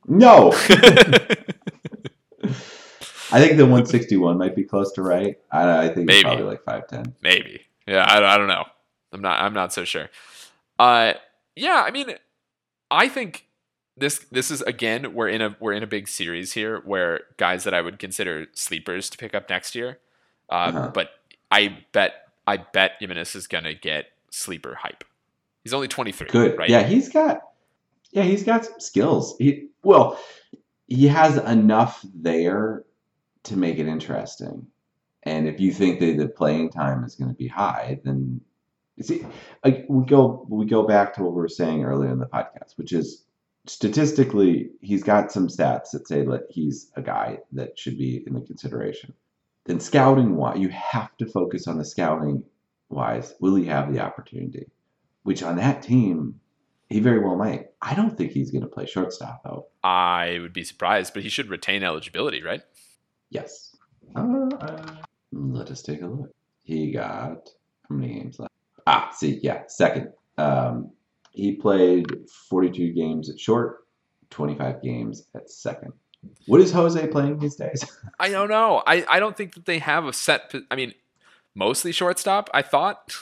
No. 0.07 0.53
I 3.31 3.41
think 3.41 3.59
the 3.59 3.65
161 3.67 4.39
might 4.39 4.57
be 4.57 4.65
close 4.65 4.91
to 4.93 5.03
right. 5.03 5.37
I, 5.51 5.85
I 5.87 5.89
think 5.93 6.07
Maybe. 6.07 6.23
probably 6.23 6.45
like 6.45 6.65
5'10. 6.65 7.13
Maybe. 7.23 7.61
Yeah. 7.87 8.05
I, 8.09 8.35
I 8.35 8.39
don't 8.39 8.49
know. 8.49 8.65
I'm 9.13 9.21
not. 9.21 9.41
I'm 9.43 9.53
not 9.55 9.73
so 9.73 9.85
sure. 9.85 10.09
Uh. 10.79 11.15
Yeah. 11.57 11.83
I 11.87 11.91
mean, 11.91 12.15
I 12.91 13.09
think 13.09 13.47
this 13.97 14.21
this 14.31 14.51
is 14.51 14.63
again 14.63 15.13
we're 15.15 15.29
in 15.29 15.43
a 15.43 15.57
we're 15.61 15.73
in 15.73 15.83
a 15.83 15.87
big 15.87 16.07
series 16.09 16.53
here 16.53 16.81
where 16.85 17.23
guys 17.37 17.65
that 17.65 17.75
I 17.75 17.81
would 17.81 17.99
consider 17.99 18.47
sleepers 18.55 19.11
to 19.11 19.19
pick 19.19 19.35
up 19.35 19.51
next 19.51 19.75
year. 19.75 19.99
Uh, 20.51 20.55
Uh-huh. 20.55 20.91
But 20.95 21.11
I 21.51 21.79
bet 21.93 22.13
I 22.47 22.59
bet 22.59 22.93
Gimenez 23.01 23.35
is 23.35 23.47
gonna 23.47 23.75
get 23.75 24.07
sleeper 24.31 24.75
hype. 24.75 25.05
He's 25.65 25.75
only 25.75 25.89
23. 25.89 26.29
Good. 26.29 26.59
Right. 26.59 26.71
Yeah, 26.71 26.83
he's 26.83 27.09
got 27.09 27.41
yeah, 28.11 28.23
he's 28.23 28.43
got 28.43 28.65
some 28.65 28.81
skills. 28.81 29.37
He 29.39 29.69
well, 29.83 30.19
he 30.87 31.09
has 31.09 31.37
enough 31.37 32.05
there 32.15 32.85
to 33.45 33.57
make 33.57 33.79
it 33.79 33.87
interesting. 33.87 34.67
And 35.25 35.47
if 35.49 35.61
you 35.61 35.73
think 35.73 36.01
that 36.01 36.17
the 36.17 36.29
playing 36.29 36.71
time 36.71 37.05
is 37.05 37.15
going 37.15 37.31
to 37.31 37.37
be 37.37 37.49
high, 37.49 38.01
then 38.05 38.41
you 38.97 39.03
see, 39.05 39.27
we 39.89 40.05
go 40.07 40.47
we 40.49 40.65
go 40.65 40.87
back 40.87 41.15
to 41.15 41.23
what 41.23 41.33
we 41.33 41.41
were 41.41 41.49
saying 41.49 41.85
earlier 41.85 42.11
in 42.11 42.19
the 42.19 42.27
podcast, 42.27 42.77
which 42.77 42.93
is 42.93 43.25
statistically 43.67 44.71
he's 44.81 45.03
got 45.03 45.31
some 45.31 45.49
stats 45.49 45.91
that 45.93 46.09
say 46.09 46.25
that 46.25 46.47
he's 46.51 46.91
a 46.97 47.03
guy 47.03 47.39
that 47.53 47.79
should 47.79 47.99
be 47.99 48.25
in 48.27 48.35
the 48.35 48.41
consideration. 48.41 49.13
Then 49.69 49.81
scouting 49.81 50.35
wise, 50.35 50.59
you 50.59 50.71
have 50.71 51.15
to 51.19 51.27
focus 51.27 51.69
on 51.69 51.77
the 51.77 51.85
scouting 51.85 52.43
wise. 52.89 53.35
Will 53.39 53.55
he 53.55 53.67
have 53.67 53.93
the 53.93 54.01
opportunity? 54.01 54.71
Which 55.25 55.43
on 55.43 55.57
that 55.57 55.83
team, 55.83 56.41
he 56.89 57.01
very 57.01 57.19
well 57.19 57.37
might. 57.37 57.67
I 57.83 57.95
don't 57.95 58.17
think 58.17 58.33
he's 58.33 58.51
going 58.51 58.63
to 58.63 58.69
play 58.69 58.87
shortstop 58.87 59.43
though. 59.45 59.67
I 59.85 60.39
would 60.41 60.55
be 60.55 60.65
surprised, 60.65 61.13
but 61.13 61.23
he 61.23 61.29
should 61.29 61.51
retain 61.51 61.83
eligibility, 61.83 62.43
right? 62.43 62.63
Yes. 63.29 63.77
Uh, 64.17 64.49
let 65.33 65.71
us 65.71 65.83
take 65.83 66.01
a 66.01 66.07
look. 66.07 66.31
He 66.63 66.91
got 66.91 67.51
how 67.91 67.95
many 67.95 68.15
games 68.15 68.39
left? 68.39 68.55
Ah, 68.87 69.11
see, 69.15 69.39
yeah, 69.43 69.65
second. 69.67 70.09
Um, 70.39 70.93
he 71.33 71.57
played 71.57 72.07
42 72.49 72.95
games 72.95 73.29
at 73.29 73.39
short, 73.39 73.81
25 74.31 74.83
games 74.83 75.29
at 75.35 75.51
second. 75.51 75.93
What 76.47 76.61
is 76.61 76.73
Jose 76.73 77.07
playing 77.09 77.39
these 77.39 77.57
days? 77.57 77.85
I 78.21 78.31
don't 78.31 78.49
know. 78.49 78.83
I, 78.87 79.05
I 79.09 79.21
don't 79.21 79.37
think 79.37 79.55
that 79.55 79.67
they 79.67 79.79
have 79.79 80.07
a 80.07 80.13
set. 80.13 80.53
I 80.71 80.77
mean, 80.77 80.95
mostly 81.55 81.93
shortstop. 81.93 82.51
I 82.53 82.63
thought. 82.63 83.15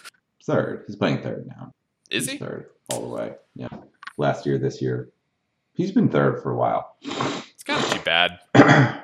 third. 0.45 0.85
He's 0.87 0.97
playing 0.97 1.23
third 1.23 1.47
now. 1.47 1.73
Is 2.11 2.25
He's 2.25 2.33
he? 2.33 2.39
third 2.39 2.71
all 2.93 3.01
the 3.03 3.15
way? 3.15 3.35
Yeah. 3.55 3.69
Last 4.17 4.47
year, 4.47 4.59
this 4.59 4.81
year, 4.81 5.11
he's 5.75 5.93
been 5.93 6.09
third 6.09 6.43
for 6.43 6.53
a 6.53 6.57
while. 6.57 6.97
It's 7.03 7.63
kind 7.65 7.85
of 7.85 7.91
too 7.91 8.01
bad. 8.05 8.39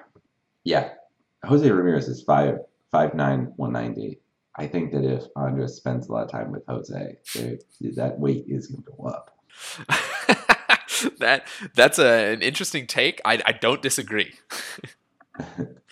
yeah, 0.65 0.91
Jose 1.45 1.69
Ramirez 1.69 2.09
is 2.09 2.23
five 2.23 2.59
five 2.91 3.15
nine 3.15 3.53
one 3.57 3.73
ninety. 3.73 4.21
I 4.57 4.67
think 4.67 4.93
that 4.93 5.05
if 5.05 5.25
Andres 5.35 5.75
spends 5.75 6.09
a 6.09 6.13
lot 6.13 6.25
of 6.25 6.31
time 6.31 6.53
with 6.53 6.65
Jose, 6.69 7.17
that 7.97 8.19
weight 8.19 8.45
is 8.49 8.69
going 8.69 8.83
to 8.85 8.91
go 8.97 9.05
up. 9.05 9.37
that 11.19 11.47
that's 11.75 11.99
a, 11.99 12.33
an 12.33 12.43
interesting 12.43 12.87
take. 12.87 13.21
I, 13.25 13.41
I 13.45 13.53
don't 13.53 13.83
disagree. 13.83 14.35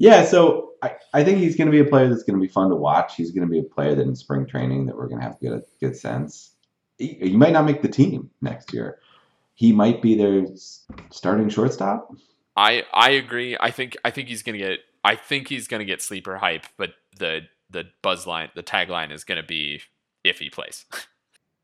Yeah, 0.00 0.24
so 0.24 0.70
I, 0.82 0.92
I 1.12 1.24
think 1.24 1.40
he's 1.40 1.56
going 1.56 1.66
to 1.66 1.70
be 1.70 1.78
a 1.78 1.84
player 1.84 2.08
that's 2.08 2.22
going 2.22 2.40
to 2.40 2.40
be 2.40 2.50
fun 2.50 2.70
to 2.70 2.74
watch. 2.74 3.16
He's 3.16 3.32
going 3.32 3.46
to 3.46 3.50
be 3.50 3.58
a 3.58 3.62
player 3.62 3.94
that 3.94 4.00
in 4.00 4.16
spring 4.16 4.46
training 4.46 4.86
that 4.86 4.96
we're 4.96 5.08
going 5.08 5.20
to 5.20 5.26
have 5.26 5.38
to 5.38 5.44
get 5.44 5.52
a 5.52 5.62
good 5.78 5.94
sense. 5.94 6.52
He, 6.96 7.18
he 7.20 7.36
might 7.36 7.52
not 7.52 7.66
make 7.66 7.82
the 7.82 7.88
team 7.88 8.30
next 8.40 8.72
year. 8.72 8.98
He 9.52 9.72
might 9.72 10.00
be 10.00 10.14
their 10.14 10.46
starting 11.10 11.50
shortstop. 11.50 12.10
I 12.56 12.84
I 12.94 13.10
agree. 13.10 13.58
I 13.60 13.70
think 13.70 13.94
I 14.02 14.10
think 14.10 14.28
he's 14.28 14.42
gonna 14.42 14.56
get. 14.56 14.80
I 15.04 15.16
think 15.16 15.48
he's 15.48 15.68
gonna 15.68 15.84
get 15.84 16.00
sleeper 16.00 16.38
hype, 16.38 16.64
but 16.78 16.94
the 17.18 17.42
the 17.68 17.84
buzz 18.02 18.26
line, 18.26 18.48
the 18.54 18.62
tagline 18.62 19.12
is 19.12 19.22
gonna 19.22 19.42
be 19.42 19.82
if 20.24 20.38
he 20.38 20.48
plays. 20.48 20.86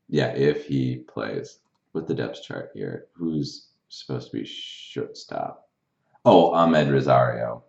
Yeah, 0.09 0.27
if 0.27 0.67
he 0.67 0.99
plays 0.99 1.59
with 1.97 2.07
the 2.07 2.13
depth 2.13 2.41
chart 2.43 2.69
here, 2.73 3.07
who's 3.13 3.67
supposed 3.89 4.31
to 4.31 4.37
be 4.37 4.45
shortstop? 4.45 5.67
Oh, 6.23 6.51
Amed 6.51 6.91
Rosario. 6.91 7.63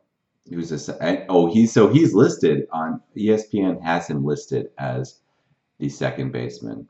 Who's 0.51 0.69
this? 0.71 0.88
and- 0.88 1.19
eh, 1.19 1.25
Oh, 1.29 1.47
he's 1.53 1.73
so 1.73 1.88
he's 1.88 2.14
listed 2.14 2.67
on 2.73 3.01
ESPN 3.17 3.83
has 3.83 4.07
him 4.09 4.25
listed 4.25 4.71
as 4.79 5.21
the 5.79 5.88
second 5.88 6.33
baseman 6.33 6.88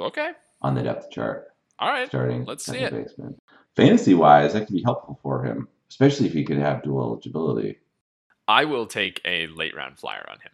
okay. 0.00 0.32
on 0.62 0.74
the 0.74 0.82
depth 0.82 1.10
chart, 1.10 1.48
All 1.78 1.88
right. 1.90 2.08
starting 2.08 2.44
Let's 2.44 2.64
see 2.64 2.78
it. 2.78 2.92
baseman. 2.92 3.38
Fantasy 3.76 4.14
wise, 4.14 4.52
that 4.54 4.66
could 4.66 4.74
be 4.74 4.82
helpful 4.82 5.18
for 5.22 5.44
him, 5.44 5.68
especially 5.90 6.26
if 6.26 6.32
he 6.32 6.44
could 6.44 6.58
have 6.58 6.82
dual 6.82 7.02
eligibility. 7.02 7.78
I 8.48 8.64
will 8.64 8.86
take 8.86 9.20
a 9.24 9.46
late 9.48 9.74
round 9.76 9.98
flyer 9.98 10.26
on 10.30 10.40
him. 10.40 10.52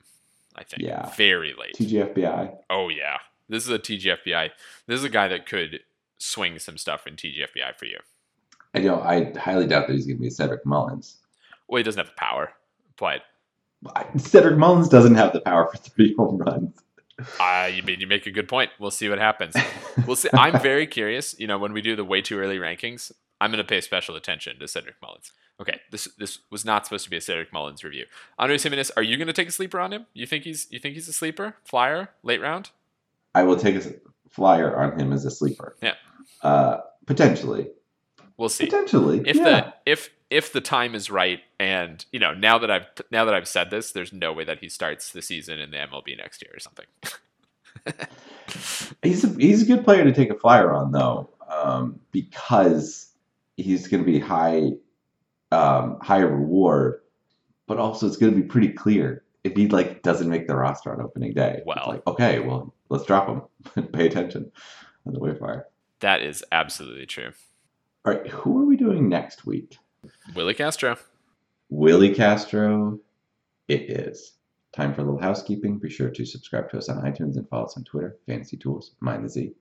I 0.55 0.65
think. 0.65 0.83
Yeah. 0.83 1.09
Very 1.17 1.55
late. 1.59 1.75
TGFBI. 1.77 2.57
Oh 2.71 2.89
yeah. 2.89 3.19
This 3.49 3.65
is 3.65 3.71
a 3.71 3.79
TGFBI. 3.79 4.51
This 4.87 4.99
is 4.99 5.05
a 5.05 5.09
guy 5.09 5.29
that 5.29 5.47
could 5.47 5.81
swing 6.23 6.59
some 6.59 6.79
stuff 6.79 7.07
in 7.07 7.17
TGFBI 7.17 7.77
for 7.77 7.87
you. 7.87 7.99
I 8.75 8.79
know. 8.81 9.01
I 9.01 9.33
highly 9.39 9.67
doubt 9.67 9.87
that 9.89 9.95
he's 9.95 10.07
going 10.07 10.17
to 10.17 10.23
be 10.23 10.31
Cedric 10.31 10.65
Mullins. 10.65 11.17
Well, 11.69 11.79
he 11.79 11.83
doesn't 11.83 11.99
have 11.99 12.09
the 12.09 12.19
power, 12.19 12.53
but 12.99 13.23
Cedric 14.17 14.57
Mullins 14.57 14.89
doesn't 14.89 15.15
have 15.17 15.33
the 15.33 15.41
power 15.41 15.69
for 15.71 15.77
three 15.79 16.15
home 16.17 16.39
runs. 16.39 16.75
uh, 17.41 17.71
you 17.73 17.83
made 17.83 18.01
you 18.01 18.07
make 18.07 18.27
a 18.27 18.31
good 18.31 18.49
point. 18.49 18.71
We'll 18.79 18.91
see 18.91 19.09
what 19.09 19.19
happens. 19.19 19.55
We'll 20.07 20.17
see. 20.17 20.31
I'm 20.33 20.59
very 20.63 20.87
curious. 20.87 21.39
You 21.39 21.47
know, 21.47 21.59
when 21.59 21.75
we 21.75 21.83
do 21.83 21.95
the 21.95 22.05
way 22.05 22.23
too 22.23 22.39
early 22.39 22.57
rankings, 22.57 23.13
I'm 23.43 23.51
going 23.51 23.59
to 23.63 23.69
pay 23.69 23.83
special 23.83 24.17
attention 24.17 24.59
to 24.59 24.67
Cedric 24.67 24.95
Mullins. 25.03 25.33
Okay, 25.61 25.81
this 25.91 26.09
this 26.19 26.39
was 26.51 26.65
not 26.65 26.87
supposed 26.87 27.05
to 27.05 27.11
be 27.11 27.19
a 27.19 27.21
Cedric 27.21 27.53
Mullins 27.53 27.85
review. 27.85 28.07
Andres 28.39 28.63
Gimenez, 28.63 28.91
are 28.97 29.03
you 29.03 29.19
going 29.19 29.27
to 29.27 29.35
take 29.35 29.49
a 29.49 29.53
sleeper 29.53 29.79
on 29.79 29.93
him? 29.93 30.07
You 30.15 30.27
think 30.27 30.45
he's 30.45 30.67
you 30.71 30.79
think 30.79 30.95
he's 30.95 31.09
a 31.09 31.13
sleeper 31.13 31.57
flyer 31.63 32.09
late 32.23 32.41
round? 32.41 32.71
I 33.35 33.43
will 33.43 33.57
take 33.57 33.77
a 33.77 33.83
flyer 34.31 34.75
on 34.75 34.99
him 34.99 35.13
as 35.13 35.27
a 35.27 35.31
sleeper. 35.31 35.77
Yeah. 35.83 35.93
Uh, 36.43 36.79
potentially. 37.07 37.69
We'll 38.37 38.49
see. 38.49 38.67
Potentially. 38.67 39.23
if 39.27 39.37
yeah. 39.37 39.45
the 39.45 39.75
if 39.87 40.11
if 40.31 40.53
the 40.53 40.61
time 40.61 40.95
is 40.95 41.11
right 41.11 41.41
and 41.61 42.07
you 42.11 42.19
know 42.19 42.33
now 42.33 42.57
that 42.57 42.71
i've 42.71 42.87
now 43.11 43.27
that 43.27 43.35
i've 43.35 43.47
said 43.47 43.69
this 43.69 43.93
there's 43.93 44.15
no 44.15 44.33
way 44.33 44.45
that 44.45 44.61
he 44.61 44.69
starts 44.71 45.13
the 45.13 45.21
season 45.21 45.59
in 45.59 45.71
the 45.71 45.77
mlb 45.77 46.17
next 46.17 46.43
year 46.43 46.51
or 46.55 46.59
something 46.59 46.87
he's 49.03 49.25
a, 49.25 49.29
he's 49.39 49.63
a 49.63 49.67
good 49.67 49.85
player 49.85 50.05
to 50.05 50.13
take 50.13 50.31
a 50.31 50.39
flyer 50.39 50.73
on 50.73 50.93
though, 50.93 51.29
um, 51.49 51.99
because 52.11 53.11
he's 53.57 53.89
going 53.89 54.05
to 54.05 54.11
be 54.11 54.19
high 54.19 54.71
um, 55.51 55.99
higher 56.01 56.29
reward, 56.29 57.01
but 57.67 57.79
also 57.79 58.07
it's 58.07 58.17
going 58.17 58.33
to 58.35 58.41
be 58.41 58.47
pretty 58.47 58.69
clear 58.69 59.23
if 59.45 59.55
he 59.55 59.69
like 59.69 60.03
doesn't 60.03 60.29
make 60.29 60.47
the 60.47 60.57
roster 60.57 60.93
on 60.93 61.01
opening 61.01 61.35
day. 61.35 61.63
Well. 61.67 61.85
like 61.87 62.07
okay, 62.07 62.39
well 62.41 62.75
let's 62.89 63.05
drop 63.05 63.29
him. 63.29 63.89
Pay 63.93 64.07
attention 64.07 64.51
on 65.07 65.13
the 65.13 65.21
waiver. 65.21 65.69
That 66.03 66.23
is 66.23 66.45
absolutely 66.51 67.07
true. 67.07 67.31
All 68.05 68.13
right, 68.13 68.27
who 68.27 68.61
are 68.61 68.67
we 68.67 68.77
doing 68.77 69.09
next 69.09 69.47
week? 69.47 69.79
Willie 70.35 70.53
Castro. 70.53 70.97
Willie 71.71 72.13
Castro. 72.13 72.99
It 73.69 73.83
is. 73.89 74.33
Time 74.75 74.95
for 74.95 75.03
a 75.03 75.05
little 75.05 75.21
housekeeping. 75.21 75.79
Be 75.79 75.89
sure 75.89 76.11
to 76.11 76.25
subscribe 76.27 76.71
to 76.71 76.79
us 76.79 76.89
on 76.89 77.05
iTunes 77.05 77.37
and 77.37 77.49
follow 77.49 77.67
us 77.67 77.77
on 77.77 77.85
Twitter, 77.85 78.17
Fantasy 78.27 78.57
Tools, 78.57 78.97
Mind 78.99 79.25
the 79.25 79.29
Z. 79.29 79.53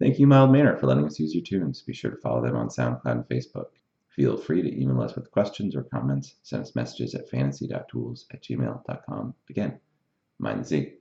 Thank 0.00 0.18
you, 0.18 0.26
Mild 0.26 0.50
Manor, 0.50 0.76
for 0.76 0.88
letting 0.88 1.06
us 1.06 1.20
use 1.20 1.32
your 1.32 1.44
tunes. 1.44 1.82
Be 1.82 1.92
sure 1.92 2.10
to 2.10 2.16
follow 2.16 2.42
them 2.42 2.56
on 2.56 2.68
SoundCloud 2.68 3.12
and 3.12 3.24
Facebook. 3.28 3.66
Feel 4.08 4.36
free 4.36 4.62
to 4.62 4.82
email 4.82 5.00
us 5.00 5.14
with 5.14 5.30
questions 5.30 5.76
or 5.76 5.84
comments. 5.84 6.34
Send 6.42 6.62
us 6.62 6.74
messages 6.74 7.14
at 7.14 7.30
fantasy.tools 7.30 8.26
at 8.32 8.42
gmail.com. 8.42 9.34
Again, 9.48 9.78
Mind 10.40 10.60
the 10.62 10.64
Z. 10.64 10.92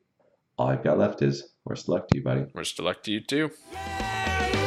All 0.60 0.68
I've 0.68 0.84
got 0.84 1.00
left 1.00 1.24
is, 1.24 1.54
worst 1.66 1.86
of 1.86 1.90
luck 1.90 2.08
to 2.10 2.18
you, 2.18 2.24
buddy. 2.24 2.46
Worst 2.54 2.78
of 2.78 2.86
luck 2.86 3.02
to 3.04 3.12
you 3.12 3.22
too. 3.22 3.52
Yeah, 3.74 4.67